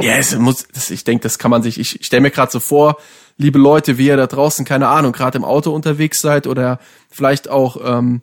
Ja, 0.00 0.14
es 0.18 0.36
muss, 0.36 0.68
ich 0.88 1.02
denke, 1.02 1.24
das 1.24 1.40
kann 1.40 1.50
man 1.50 1.64
sich, 1.64 1.80
ich, 1.80 1.98
ich 1.98 2.06
stelle 2.06 2.20
mir 2.20 2.30
gerade 2.30 2.52
so 2.52 2.60
vor, 2.60 2.96
liebe 3.36 3.58
Leute, 3.58 3.98
wie 3.98 4.06
ihr 4.06 4.16
da 4.16 4.26
draußen, 4.26 4.64
keine 4.64 4.88
Ahnung, 4.88 5.12
gerade 5.12 5.38
im 5.38 5.44
Auto 5.44 5.70
unterwegs 5.72 6.20
seid 6.20 6.46
oder 6.46 6.78
vielleicht 7.10 7.50
auch, 7.50 7.78
ähm, 7.84 8.22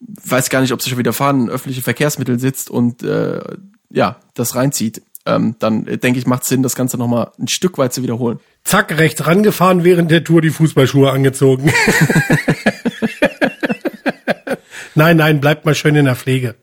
weiß 0.00 0.50
gar 0.50 0.60
nicht, 0.60 0.72
ob 0.72 0.82
sie 0.82 0.90
schon 0.90 0.98
wieder 0.98 1.12
fahren, 1.12 1.42
in 1.42 1.50
öffentlichen 1.50 1.82
Verkehrsmitteln 1.82 2.38
sitzt 2.38 2.70
und 2.70 3.02
äh, 3.02 3.40
ja, 3.90 4.16
das 4.34 4.54
reinzieht, 4.54 5.02
ähm, 5.26 5.56
dann 5.58 5.86
äh, 5.86 5.98
denke 5.98 6.18
ich, 6.18 6.26
macht 6.26 6.44
Sinn, 6.44 6.62
das 6.62 6.74
Ganze 6.74 6.96
nochmal 6.98 7.32
ein 7.38 7.48
Stück 7.48 7.78
weit 7.78 7.92
zu 7.92 8.02
wiederholen. 8.02 8.40
Zack, 8.64 8.96
rechts 8.98 9.26
rangefahren, 9.26 9.84
während 9.84 10.10
der 10.10 10.24
Tour 10.24 10.40
die 10.40 10.50
Fußballschuhe 10.50 11.10
angezogen. 11.10 11.72
nein, 14.94 15.16
nein, 15.16 15.40
bleibt 15.40 15.64
mal 15.64 15.74
schön 15.74 15.96
in 15.96 16.06
der 16.06 16.16
Pflege. 16.16 16.54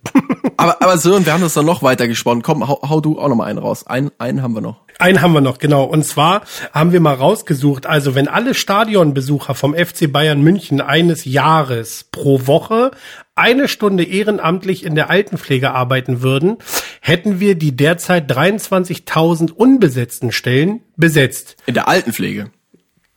Aber, 0.57 0.81
aber 0.81 0.97
so, 0.97 1.15
und 1.15 1.25
wir 1.25 1.33
haben 1.33 1.41
das 1.41 1.53
dann 1.53 1.65
noch 1.65 1.83
weiter 1.83 2.07
gesponnen. 2.07 2.41
Komm, 2.41 2.67
hau, 2.67 2.81
hau 2.87 3.01
du 3.01 3.19
auch 3.19 3.27
noch 3.27 3.35
mal 3.35 3.45
einen 3.45 3.59
raus. 3.59 3.85
Einen, 3.85 4.11
einen 4.17 4.41
haben 4.41 4.55
wir 4.55 4.61
noch. 4.61 4.84
Einen 4.97 5.21
haben 5.21 5.33
wir 5.33 5.41
noch, 5.41 5.57
genau. 5.57 5.83
Und 5.83 6.05
zwar 6.05 6.43
haben 6.73 6.93
wir 6.93 7.01
mal 7.01 7.15
rausgesucht, 7.15 7.85
also 7.85 8.15
wenn 8.15 8.27
alle 8.27 8.53
Stadionbesucher 8.53 9.53
vom 9.53 9.75
FC 9.75 10.11
Bayern 10.11 10.41
München 10.41 10.79
eines 10.79 11.25
Jahres 11.25 12.05
pro 12.11 12.47
Woche 12.47 12.91
eine 13.35 13.67
Stunde 13.67 14.05
ehrenamtlich 14.05 14.85
in 14.85 14.95
der 14.95 15.09
Altenpflege 15.09 15.71
arbeiten 15.71 16.21
würden, 16.21 16.57
hätten 17.01 17.41
wir 17.41 17.55
die 17.55 17.75
derzeit 17.75 18.31
23.000 18.31 19.51
unbesetzten 19.51 20.31
Stellen 20.31 20.81
besetzt. 20.95 21.57
In 21.65 21.73
der 21.73 21.89
Altenpflege. 21.89 22.51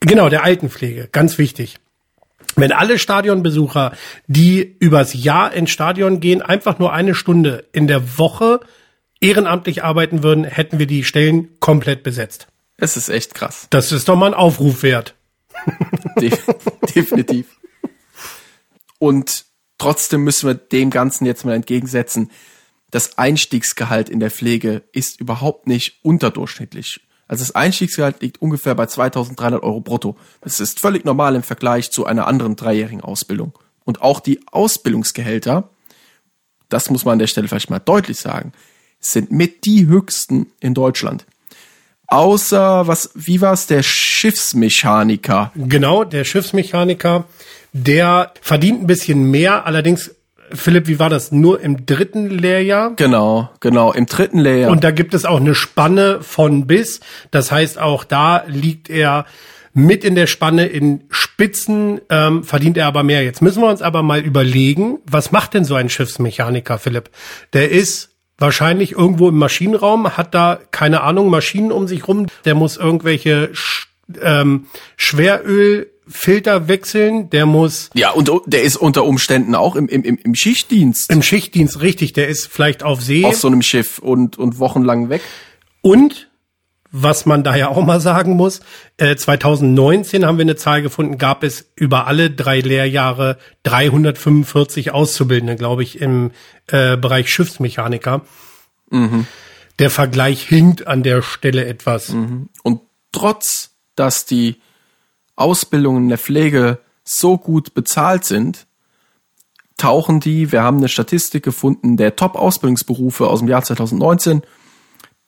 Genau, 0.00 0.28
der 0.28 0.42
Altenpflege, 0.42 1.08
ganz 1.12 1.38
wichtig. 1.38 1.78
Wenn 2.56 2.72
alle 2.72 2.98
Stadionbesucher, 2.98 3.92
die 4.26 4.76
übers 4.80 5.14
Jahr 5.14 5.52
ins 5.52 5.70
Stadion 5.70 6.18
gehen, 6.18 6.42
einfach 6.42 6.80
nur 6.80 6.92
eine 6.92 7.14
Stunde 7.14 7.66
in 7.72 7.86
der 7.86 8.18
Woche 8.18 8.60
ehrenamtlich 9.20 9.84
arbeiten 9.84 10.22
würden, 10.22 10.44
hätten 10.44 10.78
wir 10.78 10.86
die 10.86 11.04
Stellen 11.04 11.58
komplett 11.60 12.02
besetzt. 12.02 12.48
Es 12.76 12.96
ist 12.96 13.08
echt 13.08 13.34
krass. 13.34 13.66
Das 13.70 13.90
ist 13.92 14.08
doch 14.08 14.16
mal 14.16 14.26
ein 14.26 14.34
Aufruf 14.34 14.82
wert. 14.82 15.14
De 16.20 16.32
definitiv. 16.94 17.58
Und 18.98 19.44
trotzdem 19.78 20.22
müssen 20.22 20.48
wir 20.48 20.54
dem 20.54 20.90
Ganzen 20.90 21.26
jetzt 21.26 21.44
mal 21.44 21.54
entgegensetzen. 21.54 22.30
Das 22.90 23.18
Einstiegsgehalt 23.18 24.08
in 24.08 24.20
der 24.20 24.30
Pflege 24.30 24.82
ist 24.92 25.20
überhaupt 25.20 25.66
nicht 25.66 25.98
unterdurchschnittlich. 26.04 27.00
Also 27.26 27.42
das 27.42 27.54
Einstiegsgehalt 27.54 28.22
liegt 28.22 28.40
ungefähr 28.40 28.74
bei 28.74 28.86
2300 28.86 29.62
Euro 29.62 29.80
brutto. 29.80 30.16
Das 30.40 30.60
ist 30.60 30.80
völlig 30.80 31.04
normal 31.04 31.34
im 31.34 31.42
Vergleich 31.42 31.90
zu 31.90 32.06
einer 32.06 32.26
anderen 32.26 32.56
dreijährigen 32.56 33.02
Ausbildung. 33.02 33.58
Und 33.84 34.00
auch 34.00 34.20
die 34.20 34.40
Ausbildungsgehälter, 34.50 35.70
das 36.68 36.90
muss 36.90 37.04
man 37.04 37.12
an 37.12 37.18
der 37.18 37.26
Stelle 37.26 37.48
vielleicht 37.48 37.70
mal 37.70 37.78
deutlich 37.78 38.18
sagen, 38.18 38.52
sind 39.00 39.30
mit 39.30 39.64
die 39.64 39.86
höchsten 39.86 40.46
in 40.60 40.74
Deutschland. 40.74 41.26
Außer, 42.06 42.86
was, 42.86 43.10
wie 43.14 43.40
war's, 43.40 43.66
der 43.66 43.82
Schiffsmechaniker. 43.82 45.52
Genau, 45.54 46.04
der 46.04 46.24
Schiffsmechaniker, 46.24 47.26
der 47.72 48.32
verdient 48.40 48.82
ein 48.82 48.86
bisschen 48.86 49.30
mehr, 49.30 49.66
allerdings 49.66 50.10
Philipp, 50.52 50.86
wie 50.86 50.98
war 50.98 51.10
das? 51.10 51.32
Nur 51.32 51.60
im 51.60 51.84
dritten 51.84 52.30
Lehrjahr? 52.30 52.94
Genau, 52.96 53.50
genau, 53.60 53.92
im 53.92 54.06
dritten 54.06 54.38
Lehrjahr. 54.38 54.70
Und 54.70 54.84
da 54.84 54.90
gibt 54.90 55.12
es 55.12 55.26
auch 55.26 55.40
eine 55.40 55.54
Spanne 55.54 56.22
von 56.22 56.66
bis. 56.66 57.00
Das 57.30 57.52
heißt, 57.52 57.78
auch 57.78 58.04
da 58.04 58.44
liegt 58.46 58.88
er 58.88 59.26
mit 59.74 60.04
in 60.04 60.14
der 60.14 60.26
Spanne 60.26 60.66
in 60.66 61.04
Spitzen, 61.10 62.00
ähm, 62.08 62.42
verdient 62.42 62.76
er 62.76 62.86
aber 62.86 63.02
mehr. 63.02 63.22
Jetzt 63.22 63.42
müssen 63.42 63.62
wir 63.62 63.68
uns 63.68 63.82
aber 63.82 64.02
mal 64.02 64.20
überlegen, 64.20 64.98
was 65.04 65.30
macht 65.30 65.54
denn 65.54 65.64
so 65.64 65.74
ein 65.74 65.88
Schiffsmechaniker, 65.88 66.78
Philipp? 66.78 67.10
Der 67.52 67.70
ist 67.70 68.10
wahrscheinlich 68.38 68.92
irgendwo 68.92 69.28
im 69.28 69.36
Maschinenraum, 69.36 70.16
hat 70.16 70.34
da, 70.34 70.58
keine 70.70 71.02
Ahnung, 71.02 71.28
Maschinen 71.28 71.72
um 71.72 71.88
sich 71.88 72.06
rum. 72.08 72.26
Der 72.44 72.54
muss 72.54 72.76
irgendwelche 72.76 73.50
Sch 73.52 73.88
ähm, 74.22 74.66
Schweröl 74.96 75.90
Filter 76.10 76.68
wechseln, 76.68 77.28
der 77.30 77.44
muss 77.44 77.90
ja, 77.94 78.10
und 78.10 78.30
der 78.46 78.62
ist 78.62 78.76
unter 78.76 79.04
Umständen 79.04 79.54
auch 79.54 79.76
im, 79.76 79.88
im, 79.88 80.02
im 80.02 80.34
Schichtdienst. 80.34 81.10
im 81.12 81.22
Schichtdienst 81.22 81.82
richtig, 81.82 82.14
der 82.14 82.28
ist 82.28 82.46
vielleicht 82.46 82.82
auf 82.82 83.02
See 83.02 83.26
auf 83.26 83.36
so 83.36 83.48
einem 83.48 83.60
Schiff 83.60 83.98
und, 83.98 84.38
und 84.38 84.58
wochenlang 84.58 85.10
weg. 85.10 85.20
und 85.82 86.27
was 86.90 87.26
man 87.26 87.44
da 87.44 87.54
ja 87.54 87.68
auch 87.68 87.84
mal 87.84 88.00
sagen 88.00 88.32
muss, 88.32 88.60
äh, 88.96 89.14
2019 89.14 90.24
haben 90.24 90.38
wir 90.38 90.44
eine 90.44 90.56
Zahl 90.56 90.82
gefunden, 90.82 91.18
gab 91.18 91.42
es 91.42 91.70
über 91.74 92.06
alle 92.06 92.30
drei 92.30 92.60
Lehrjahre 92.60 93.38
345 93.64 94.92
Auszubildende, 94.92 95.56
glaube 95.56 95.82
ich, 95.82 96.00
im 96.00 96.30
äh, 96.66 96.96
Bereich 96.96 97.30
Schiffsmechaniker. 97.30 98.22
Der 99.78 99.90
Vergleich 99.90 100.42
hinkt 100.42 100.86
an 100.86 101.02
der 101.02 101.22
Stelle 101.22 101.66
etwas. 101.66 102.10
Und 102.62 102.80
trotz, 103.12 103.76
dass 103.94 104.24
die 104.24 104.60
Ausbildungen 105.36 106.04
in 106.04 106.08
der 106.08 106.18
Pflege 106.18 106.78
so 107.04 107.38
gut 107.38 107.74
bezahlt 107.74 108.24
sind, 108.24 108.66
tauchen 109.76 110.20
die, 110.20 110.52
wir 110.52 110.62
haben 110.62 110.78
eine 110.78 110.88
Statistik 110.88 111.44
gefunden, 111.44 111.96
der 111.96 112.16
Top-Ausbildungsberufe 112.16 113.28
aus 113.28 113.38
dem 113.38 113.48
Jahr 113.48 113.62
2019, 113.62 114.42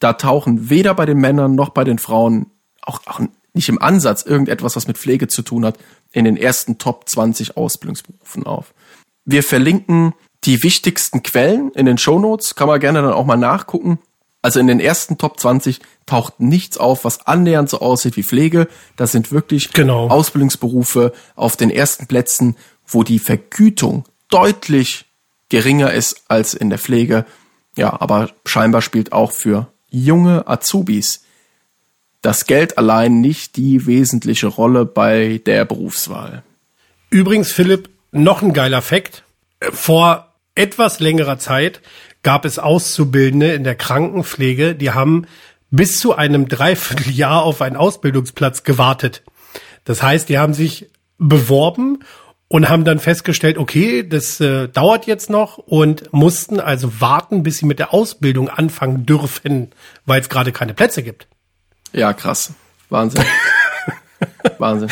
da 0.00 0.14
tauchen 0.14 0.68
weder 0.70 0.94
bei 0.94 1.06
den 1.06 1.18
Männern 1.18 1.54
noch 1.54 1.70
bei 1.70 1.84
den 1.84 1.98
Frauen, 1.98 2.46
auch, 2.82 3.00
auch 3.06 3.20
nicht 3.52 3.68
im 3.68 3.80
Ansatz 3.80 4.22
irgendetwas, 4.22 4.76
was 4.76 4.86
mit 4.86 4.98
Pflege 4.98 5.28
zu 5.28 5.42
tun 5.42 5.64
hat, 5.64 5.78
in 6.12 6.24
den 6.24 6.36
ersten 6.36 6.78
Top 6.78 7.08
20 7.08 7.56
Ausbildungsberufen 7.56 8.46
auf. 8.46 8.74
Wir 9.24 9.42
verlinken 9.42 10.14
die 10.44 10.62
wichtigsten 10.62 11.22
Quellen 11.22 11.70
in 11.72 11.86
den 11.86 11.98
Shownotes, 11.98 12.54
kann 12.54 12.68
man 12.68 12.80
gerne 12.80 13.02
dann 13.02 13.12
auch 13.12 13.26
mal 13.26 13.36
nachgucken. 13.36 13.98
Also 14.42 14.58
in 14.58 14.66
den 14.66 14.80
ersten 14.80 15.18
Top 15.18 15.38
20 15.38 15.80
taucht 16.06 16.40
nichts 16.40 16.78
auf, 16.78 17.04
was 17.04 17.26
annähernd 17.26 17.68
so 17.68 17.80
aussieht 17.80 18.16
wie 18.16 18.22
Pflege. 18.22 18.68
Das 18.96 19.12
sind 19.12 19.32
wirklich 19.32 19.72
Genau. 19.72 20.08
Ausbildungsberufe 20.08 21.12
auf 21.36 21.56
den 21.56 21.68
ersten 21.68 22.06
Plätzen, 22.06 22.56
wo 22.86 23.02
die 23.02 23.18
Vergütung 23.18 24.04
deutlich 24.30 25.04
geringer 25.50 25.92
ist 25.92 26.24
als 26.28 26.54
in 26.54 26.70
der 26.70 26.78
Pflege. 26.78 27.26
Ja, 27.76 28.00
aber 28.00 28.30
scheinbar 28.46 28.80
spielt 28.80 29.12
auch 29.12 29.32
für 29.32 29.70
junge 29.90 30.46
Azubis 30.48 31.24
das 32.22 32.46
Geld 32.46 32.76
allein 32.78 33.20
nicht 33.20 33.56
die 33.56 33.86
wesentliche 33.86 34.46
Rolle 34.46 34.84
bei 34.84 35.40
der 35.46 35.64
Berufswahl. 35.64 36.42
Übrigens, 37.08 37.50
Philipp, 37.50 37.88
noch 38.12 38.42
ein 38.42 38.52
geiler 38.52 38.82
Fakt. 38.82 39.24
Vor 39.60 40.32
etwas 40.54 41.00
längerer 41.00 41.38
Zeit 41.38 41.80
gab 42.22 42.44
es 42.44 42.58
Auszubildende 42.58 43.52
in 43.52 43.64
der 43.64 43.74
Krankenpflege, 43.74 44.74
die 44.74 44.90
haben 44.90 45.26
bis 45.70 45.98
zu 45.98 46.14
einem 46.14 46.48
Dreivierteljahr 46.48 47.42
auf 47.42 47.62
einen 47.62 47.76
Ausbildungsplatz 47.76 48.64
gewartet. 48.64 49.22
Das 49.84 50.02
heißt, 50.02 50.28
die 50.28 50.38
haben 50.38 50.54
sich 50.54 50.90
beworben 51.18 52.00
und 52.52 52.68
haben 52.68 52.84
dann 52.84 52.98
festgestellt, 52.98 53.58
okay, 53.58 54.02
das 54.06 54.40
äh, 54.40 54.66
dauert 54.66 55.06
jetzt 55.06 55.30
noch 55.30 55.58
und 55.58 56.12
mussten 56.12 56.58
also 56.58 57.00
warten, 57.00 57.44
bis 57.44 57.58
sie 57.58 57.66
mit 57.66 57.78
der 57.78 57.94
Ausbildung 57.94 58.48
anfangen 58.48 59.06
dürfen, 59.06 59.70
weil 60.04 60.20
es 60.20 60.28
gerade 60.28 60.50
keine 60.50 60.74
Plätze 60.74 61.04
gibt. 61.04 61.28
Ja, 61.92 62.12
krass. 62.12 62.52
Wahnsinn. 62.88 63.24
Wahnsinn. 64.58 64.88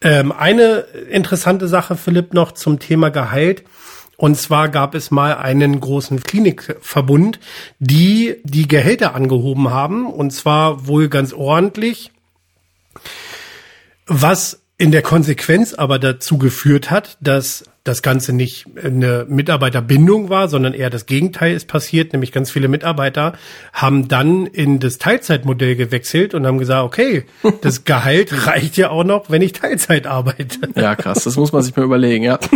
Ähm, 0.00 0.32
eine 0.32 0.78
interessante 1.10 1.68
Sache, 1.68 1.94
Philipp, 1.94 2.34
noch 2.34 2.50
zum 2.50 2.80
Thema 2.80 3.10
Gehalt. 3.10 3.62
Und 4.16 4.36
zwar 4.36 4.70
gab 4.70 4.96
es 4.96 5.12
mal 5.12 5.36
einen 5.36 5.78
großen 5.78 6.24
Klinikverbund, 6.24 7.38
die 7.78 8.40
die 8.42 8.66
Gehälter 8.66 9.14
angehoben 9.14 9.70
haben. 9.70 10.12
Und 10.12 10.32
zwar 10.32 10.88
wohl 10.88 11.08
ganz 11.08 11.32
ordentlich. 11.32 12.10
Was 14.06 14.63
in 14.76 14.90
der 14.90 15.02
Konsequenz 15.02 15.72
aber 15.74 15.98
dazu 15.98 16.36
geführt 16.36 16.90
hat, 16.90 17.16
dass 17.20 17.64
das 17.84 18.02
Ganze 18.02 18.32
nicht 18.32 18.66
eine 18.82 19.26
Mitarbeiterbindung 19.28 20.30
war, 20.30 20.48
sondern 20.48 20.72
eher 20.72 20.90
das 20.90 21.06
Gegenteil 21.06 21.54
ist 21.54 21.68
passiert, 21.68 22.12
nämlich 22.12 22.32
ganz 22.32 22.50
viele 22.50 22.66
Mitarbeiter 22.68 23.34
haben 23.72 24.08
dann 24.08 24.46
in 24.46 24.80
das 24.80 24.98
Teilzeitmodell 24.98 25.76
gewechselt 25.76 26.34
und 26.34 26.46
haben 26.46 26.58
gesagt, 26.58 26.82
okay, 26.84 27.24
das 27.60 27.84
Gehalt 27.84 28.46
reicht 28.46 28.76
ja 28.76 28.90
auch 28.90 29.04
noch, 29.04 29.30
wenn 29.30 29.42
ich 29.42 29.52
Teilzeit 29.52 30.06
arbeite. 30.06 30.58
Ja, 30.74 30.96
krass, 30.96 31.24
das 31.24 31.36
muss 31.36 31.52
man 31.52 31.62
sich 31.62 31.76
mal 31.76 31.84
überlegen, 31.84 32.24
ja. 32.24 32.38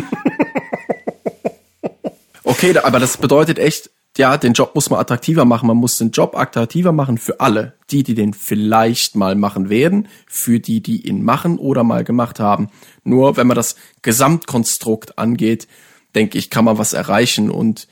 Okay, 2.45 2.75
aber 2.79 2.99
das 2.99 3.19
bedeutet 3.19 3.59
echt, 3.59 3.91
ja, 4.19 4.37
den 4.37 4.53
Job 4.53 4.75
muss 4.75 4.91
man 4.91 5.01
attraktiver 5.01 5.45
machen. 5.45 5.69
Man 5.69 5.77
muss 5.77 5.97
den 5.97 6.11
Job 6.11 6.37
attraktiver 6.37 6.93
machen 6.93 7.19
für 7.19 7.41
alle. 7.41 7.75
Die, 7.91 8.03
die 8.03 8.15
den 8.15 8.35
vielleicht 8.35 9.15
mal 9.15 9.37
machen 9.37 9.71
werden, 9.71 10.09
für 10.27 10.61
die, 10.61 10.83
die 10.83 11.07
ihn 11.07 11.25
machen 11.25 11.59
oder 11.59 11.85
mal 11.85 12.05
gemacht 12.05 12.41
haben. 12.41 12.69
Nur 13.05 13.37
wenn 13.37 13.47
man 13.47 13.55
das 13.55 13.77
Gesamtkonstrukt 14.03 15.19
angeht, 15.19 15.69
denke 16.15 16.37
ich, 16.37 16.51
kann 16.51 16.65
man 16.65 16.79
was 16.79 16.93
erreichen. 16.93 17.49
Und 17.49 17.87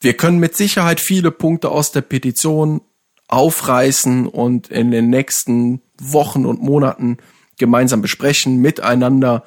wir 0.00 0.14
können 0.14 0.38
mit 0.38 0.56
Sicherheit 0.56 1.00
viele 1.00 1.30
Punkte 1.30 1.70
aus 1.70 1.92
der 1.92 2.02
Petition 2.02 2.82
aufreißen 3.26 4.26
und 4.26 4.68
in 4.68 4.90
den 4.90 5.08
nächsten 5.10 5.80
Wochen 5.98 6.46
und 6.46 6.62
Monaten 6.62 7.16
gemeinsam 7.56 8.02
besprechen, 8.02 8.58
miteinander 8.58 9.44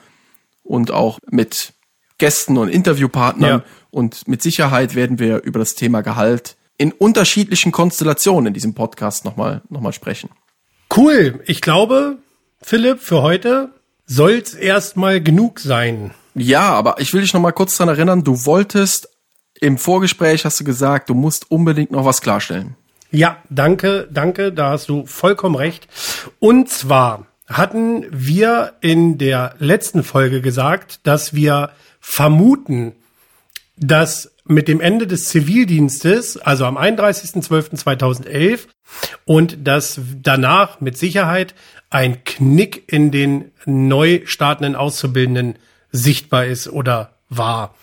und 0.64 0.92
auch 0.92 1.20
mit 1.30 1.74
Gästen 2.22 2.58
und 2.60 2.70
Interviewpartnern. 2.70 3.50
Ja. 3.50 3.64
Und 3.90 4.28
mit 4.28 4.44
Sicherheit 4.44 4.94
werden 4.94 5.18
wir 5.18 5.42
über 5.42 5.58
das 5.58 5.74
Thema 5.74 6.02
Gehalt 6.02 6.56
in 6.78 6.92
unterschiedlichen 6.92 7.72
Konstellationen 7.72 8.48
in 8.48 8.54
diesem 8.54 8.76
Podcast 8.76 9.26
nochmal 9.26 9.64
noch 9.70 9.82
mal 9.82 9.92
sprechen. 9.92 10.30
Cool. 10.96 11.42
Ich 11.48 11.62
glaube, 11.62 12.18
Philipp, 12.62 13.00
für 13.00 13.24
heute 13.24 13.70
soll's 14.06 14.54
erstmal 14.54 15.20
genug 15.20 15.60
sein. 15.60 16.12
Ja, 16.36 16.72
aber 16.74 17.00
ich 17.00 17.12
will 17.12 17.22
dich 17.22 17.34
nochmal 17.34 17.54
kurz 17.54 17.76
daran 17.76 17.96
erinnern, 17.96 18.24
du 18.24 18.46
wolltest 18.46 19.10
im 19.60 19.80
Vorgespräch 19.80 20.46
hast 20.46 20.60
du 20.60 20.64
gesagt, 20.64 21.10
du 21.10 21.16
musst 21.16 21.50
unbedingt 21.50 21.90
noch 21.90 22.06
was 22.06 22.22
klarstellen. 22.22 22.76
Ja, 23.10 23.38
danke, 23.50 24.08
danke, 24.12 24.54
da 24.54 24.70
hast 24.70 24.90
du 24.90 25.08
vollkommen 25.08 25.56
recht. 25.56 25.88
Und 26.40 26.70
zwar 26.70 27.26
hatten 27.58 28.06
wir 28.12 28.74
in 28.82 29.18
der 29.18 29.56
letzten 29.60 30.04
Folge 30.04 30.42
gesagt, 30.42 31.00
dass 31.04 31.34
wir 31.34 31.72
vermuten, 32.00 32.94
dass 33.78 34.32
mit 34.46 34.68
dem 34.68 34.82
Ende 34.82 35.08
des 35.08 35.30
Zivildienstes, 35.30 36.38
also 36.38 36.66
am 36.66 36.78
31.12.2011 36.78 38.68
und 39.26 39.68
dass 39.68 40.00
danach 40.22 40.82
mit 40.82 40.98
Sicherheit 40.98 41.56
ein 41.90 42.24
Knick 42.24 42.92
in 42.92 43.12
den 43.12 43.52
neu 43.66 44.22
startenden 44.26 44.76
Auszubildenden 44.76 45.56
sichtbar 45.92 46.46
ist 46.46 46.68
oder 46.68 47.14
war. 47.30 47.76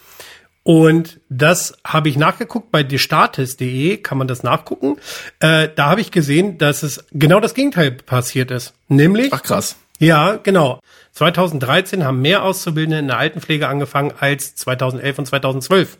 Und 0.68 1.18
das 1.30 1.78
habe 1.82 2.10
ich 2.10 2.18
nachgeguckt 2.18 2.70
bei 2.70 2.82
destartes.de, 2.82 3.96
kann 3.96 4.18
man 4.18 4.28
das 4.28 4.42
nachgucken. 4.42 4.98
Äh, 5.40 5.70
da 5.74 5.86
habe 5.86 6.02
ich 6.02 6.10
gesehen, 6.10 6.58
dass 6.58 6.82
es 6.82 7.06
genau 7.10 7.40
das 7.40 7.54
Gegenteil 7.54 7.90
passiert 7.92 8.50
ist. 8.50 8.74
Nämlich. 8.86 9.32
Ach 9.32 9.42
krass. 9.42 9.76
Ja, 9.98 10.36
genau. 10.36 10.78
2013 11.12 12.04
haben 12.04 12.20
mehr 12.20 12.42
Auszubildende 12.42 12.98
in 12.98 13.06
der 13.06 13.16
Altenpflege 13.16 13.66
angefangen 13.66 14.12
als 14.20 14.56
2011 14.56 15.18
und 15.18 15.26
2012. 15.28 15.96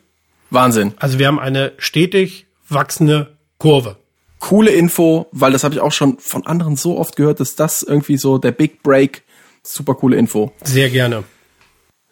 Wahnsinn. 0.51 0.93
Also 0.99 1.17
wir 1.17 1.25
haben 1.25 1.39
eine 1.39 1.71
stetig 1.79 2.45
wachsende 2.67 3.37
Kurve. 3.57 3.95
Coole 4.37 4.69
Info, 4.69 5.29
weil 5.31 5.51
das 5.51 5.63
habe 5.63 5.73
ich 5.73 5.81
auch 5.81 5.93
schon 5.93 6.19
von 6.19 6.45
anderen 6.45 6.75
so 6.75 6.99
oft 6.99 7.15
gehört, 7.15 7.39
dass 7.39 7.55
das 7.55 7.81
irgendwie 7.81 8.17
so 8.17 8.37
der 8.37 8.51
Big 8.51 8.83
Break, 8.83 9.23
super 9.63 9.95
coole 9.95 10.15
Info. 10.15 10.51
Sehr 10.63 10.91
gerne. 10.91 11.23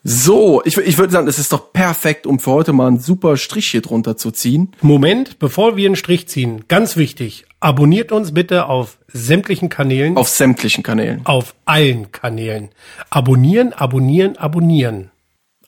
So, 0.10 0.62
ich, 0.64 0.78
ich 0.78 0.98
würde 0.98 1.12
sagen, 1.12 1.28
es 1.28 1.38
ist 1.38 1.52
doch 1.52 1.74
perfekt, 1.74 2.28
um 2.28 2.40
für 2.40 2.52
heute 2.52 2.72
mal 2.72 2.88
einen 2.88 2.98
super 3.02 3.36
Strich 3.36 3.72
hier 3.72 3.82
drunter 3.82 4.16
zu 4.16 4.32
ziehen. 4.32 4.72
Moment, 4.82 5.38
bevor 5.38 5.76
wir 5.76 5.86
einen 5.86 5.98
Strich 5.98 6.30
ziehen, 6.30 6.64
ganz 6.70 6.96
wichtig, 6.96 7.46
abonniert 7.60 8.14
uns 8.14 8.34
bitte 8.34 8.68
auf 8.68 9.00
sämtlichen 9.10 9.68
Kanälen. 9.68 10.16
Auf 10.16 10.30
sämtlichen 10.30 10.82
Kanälen. 10.82 11.26
Auf 11.26 11.56
allen 11.66 12.10
Kanälen. 12.14 12.70
Abonnieren, 13.10 13.74
abonnieren, 13.74 14.38
abonnieren. 14.38 15.12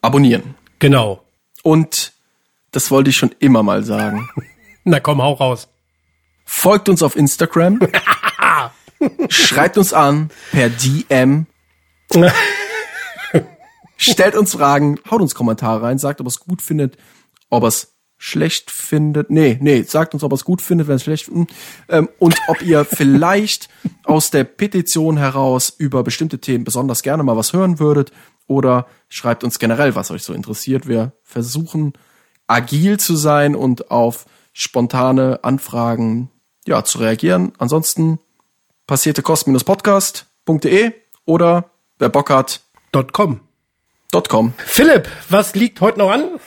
Abonnieren. 0.02 0.56
Genau. 0.80 1.21
Und 1.63 2.13
das 2.71 2.91
wollte 2.91 3.10
ich 3.10 3.17
schon 3.17 3.36
immer 3.39 3.62
mal 3.62 3.84
sagen. 3.84 4.30
Na 4.86 5.02
komm, 5.02 5.21
hau 5.21 5.34
raus. 5.34 5.67
Folgt 6.45 6.88
uns 6.88 7.04
auf 7.04 7.17
Instagram. 7.17 7.82
Schreibt 9.28 9.78
uns 9.78 9.91
an 9.91 10.30
per 10.54 10.69
DM. 10.69 11.45
Stellt 14.01 14.35
uns 14.35 14.53
Fragen, 14.53 14.97
haut 15.12 15.19
uns 15.19 15.35
Kommentare 15.35 15.81
rein, 15.81 15.99
sagt, 15.99 16.21
ob 16.21 16.27
es 16.27 16.39
gut 16.39 16.62
findet, 16.62 16.97
ob 17.49 17.63
es 17.63 17.95
schlecht 18.17 18.71
findet. 18.71 19.29
Nee, 19.29 19.57
nee, 19.62 19.81
sagt 19.83 20.13
uns, 20.13 20.23
ob 20.23 20.31
ihr 20.31 20.35
es 20.35 20.45
gut 20.45 20.62
findet, 20.62 20.88
wenn 20.88 20.95
es 20.95 21.03
schlecht 21.03 21.27
hm, 21.27 21.47
ähm, 21.89 22.09
und 22.17 22.35
ob 22.47 22.62
ihr 22.62 22.85
vielleicht 22.89 23.67
aus 24.05 24.31
der 24.31 24.45
Petition 24.45 25.17
heraus 25.17 25.73
über 25.77 26.03
bestimmte 26.03 26.39
Themen 26.39 26.63
besonders 26.63 27.03
gerne 27.03 27.23
mal 27.23 27.35
was 27.35 27.51
hören 27.51 27.79
würdet 27.79 28.13
oder 28.47 28.88
schreibt 29.09 29.43
uns 29.43 29.59
generell, 29.59 29.95
was 29.95 30.12
euch 30.12 30.23
so 30.23 30.33
interessiert. 30.33 30.88
Wir 30.88 31.12
versuchen 31.23 31.91
agil 32.47 32.99
zu 32.99 33.17
sein 33.17 33.53
und 33.53 33.91
auf 33.91 34.27
spontane 34.53 35.39
Anfragen 35.43 36.29
ja 36.65 36.85
zu 36.85 36.99
reagieren. 36.99 37.51
Ansonsten 37.57 38.19
passierte 38.88 39.21
kost-podcast.de 39.21 40.93
oder 41.25 41.69
wer 41.97 42.09
Bock 42.09 42.29
hat 42.29 42.62
.com. 43.12 43.41
.com. 44.11 44.53
Philipp, 44.57 45.07
was 45.29 45.55
liegt 45.55 45.81
heute 45.81 45.99
noch 45.99 46.11
an? 46.11 46.39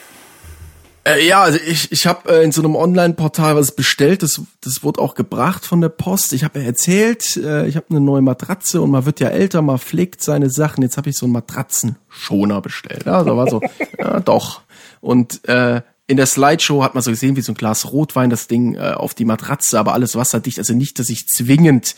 Äh, 1.05 1.27
ja, 1.27 1.43
also 1.43 1.59
ich, 1.65 1.91
ich 1.91 2.07
habe 2.07 2.31
äh, 2.31 2.43
in 2.43 2.53
so 2.53 2.61
einem 2.61 2.75
Online-Portal 2.75 3.55
was 3.55 3.75
bestellt, 3.75 4.23
das, 4.23 4.41
das 4.61 4.83
wurde 4.83 5.01
auch 5.01 5.15
gebracht 5.15 5.65
von 5.65 5.81
der 5.81 5.89
Post. 5.89 6.31
Ich 6.31 6.45
habe 6.45 6.59
ja 6.59 6.65
erzählt, 6.65 7.35
äh, 7.37 7.67
ich 7.67 7.75
habe 7.75 7.87
eine 7.89 7.99
neue 7.99 8.21
Matratze 8.21 8.81
und 8.81 8.91
man 8.91 9.05
wird 9.05 9.19
ja 9.19 9.27
älter, 9.27 9.61
man 9.61 9.79
pflegt 9.79 10.23
seine 10.23 10.49
Sachen. 10.49 10.81
Jetzt 10.81 10.95
habe 10.95 11.09
ich 11.09 11.17
so 11.17 11.25
einen 11.25 11.33
Matratzenschoner 11.33 12.61
bestellt. 12.61 13.05
Ja, 13.05 13.17
also 13.17 13.35
war 13.35 13.49
so, 13.49 13.61
ja 13.99 14.21
doch. 14.21 14.61
Und 15.01 15.47
äh, 15.49 15.81
in 16.07 16.17
der 16.17 16.25
Slideshow 16.25 16.83
hat 16.83 16.93
man 16.93 17.03
so 17.03 17.11
gesehen, 17.11 17.35
wie 17.35 17.41
so 17.41 17.51
ein 17.51 17.55
Glas 17.55 17.91
Rotwein 17.91 18.29
das 18.29 18.47
Ding 18.47 18.75
äh, 18.75 18.93
auf 18.93 19.13
die 19.13 19.25
Matratze, 19.25 19.79
aber 19.79 19.93
alles 19.93 20.15
wasserdicht. 20.15 20.57
Also 20.57 20.73
nicht, 20.73 20.99
dass 20.99 21.09
ich 21.09 21.27
zwingend 21.27 21.95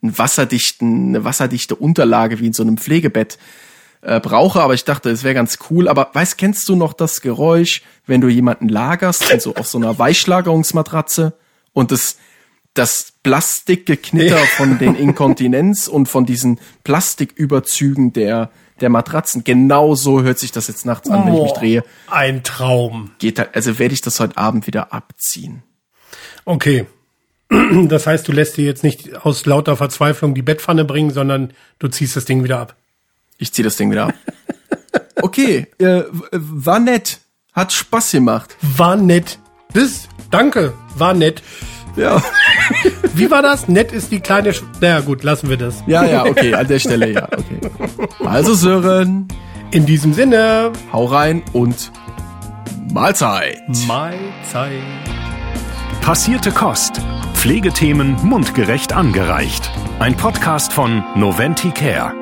einen 0.00 0.16
wasserdichten, 0.16 1.08
eine 1.08 1.24
wasserdichte 1.24 1.74
Unterlage 1.74 2.38
wie 2.38 2.46
in 2.46 2.52
so 2.52 2.62
einem 2.62 2.78
Pflegebett 2.78 3.38
äh, 4.02 4.20
brauche, 4.20 4.60
aber 4.60 4.74
ich 4.74 4.84
dachte, 4.84 5.10
es 5.10 5.24
wäre 5.24 5.34
ganz 5.34 5.58
cool. 5.70 5.88
Aber 5.88 6.10
weißt, 6.12 6.38
kennst 6.38 6.68
du 6.68 6.76
noch 6.76 6.92
das 6.92 7.20
Geräusch, 7.20 7.82
wenn 8.06 8.20
du 8.20 8.28
jemanden 8.28 8.68
lagerst, 8.68 9.30
also 9.30 9.54
auf 9.54 9.66
so 9.66 9.78
einer 9.78 9.98
Weichschlagerungsmatratze 9.98 11.34
und 11.72 11.90
das 11.90 12.16
das 12.74 13.12
Plastikgeknitter 13.24 14.38
von 14.38 14.78
den 14.78 14.94
Inkontinenz 14.94 15.88
und 15.88 16.06
von 16.06 16.26
diesen 16.26 16.60
Plastiküberzügen 16.84 18.12
der 18.12 18.50
der 18.80 18.88
Matratzen. 18.88 19.42
Genau 19.42 19.96
so 19.96 20.22
hört 20.22 20.38
sich 20.38 20.52
das 20.52 20.68
jetzt 20.68 20.86
nachts 20.86 21.10
an, 21.10 21.26
wenn 21.26 21.34
ich 21.34 21.42
mich 21.42 21.52
drehe. 21.52 21.84
Ein 22.08 22.44
Traum. 22.44 23.10
Geht 23.18 23.38
da, 23.38 23.46
also 23.52 23.80
werde 23.80 23.94
ich 23.94 24.02
das 24.02 24.20
heute 24.20 24.36
Abend 24.36 24.68
wieder 24.68 24.92
abziehen. 24.92 25.62
Okay. 26.44 26.86
Das 27.50 28.06
heißt, 28.06 28.28
du 28.28 28.32
lässt 28.32 28.58
dir 28.58 28.66
jetzt 28.66 28.84
nicht 28.84 29.24
aus 29.24 29.46
lauter 29.46 29.74
Verzweiflung 29.76 30.34
die 30.34 30.42
Bettpfanne 30.42 30.84
bringen, 30.84 31.10
sondern 31.10 31.54
du 31.78 31.88
ziehst 31.88 32.14
das 32.14 32.26
Ding 32.26 32.44
wieder 32.44 32.60
ab. 32.60 32.76
Ich 33.38 33.52
zieh 33.52 33.62
das 33.62 33.76
Ding 33.76 33.90
wieder 33.90 34.08
ab. 34.08 34.14
Okay, 35.20 35.66
äh, 35.78 36.04
war 36.30 36.78
nett. 36.78 37.18
Hat 37.52 37.72
Spaß 37.72 38.12
gemacht. 38.12 38.56
War 38.76 38.94
nett. 38.94 39.40
Das, 39.74 40.08
danke, 40.30 40.74
war 40.96 41.12
nett. 41.12 41.42
Ja. 41.96 42.22
Wie 43.14 43.28
war 43.28 43.42
das? 43.42 43.66
Nett 43.66 43.90
ist 43.90 44.12
die 44.12 44.20
kleine. 44.20 44.54
Sch 44.54 44.62
naja, 44.80 45.00
gut, 45.00 45.24
lassen 45.24 45.48
wir 45.48 45.56
das. 45.56 45.82
Ja, 45.88 46.04
ja, 46.04 46.24
okay, 46.24 46.54
an 46.54 46.68
der 46.68 46.78
Stelle 46.78 47.10
ja, 47.12 47.24
okay. 47.24 47.58
Also 48.24 48.54
Sören. 48.54 49.26
In 49.72 49.86
diesem 49.86 50.14
Sinne. 50.14 50.72
Hau 50.92 51.06
rein 51.06 51.42
und 51.52 51.90
Mahlzeit. 52.92 53.60
Mahlzeit. 53.88 54.70
Passierte 56.00 56.52
Kost. 56.52 57.00
Pflegethemen 57.34 58.16
mundgerecht 58.22 58.92
angereicht. 58.92 59.68
Ein 59.98 60.16
Podcast 60.16 60.72
von 60.72 61.02
Noventi 61.16 61.72
Care. 61.72 62.14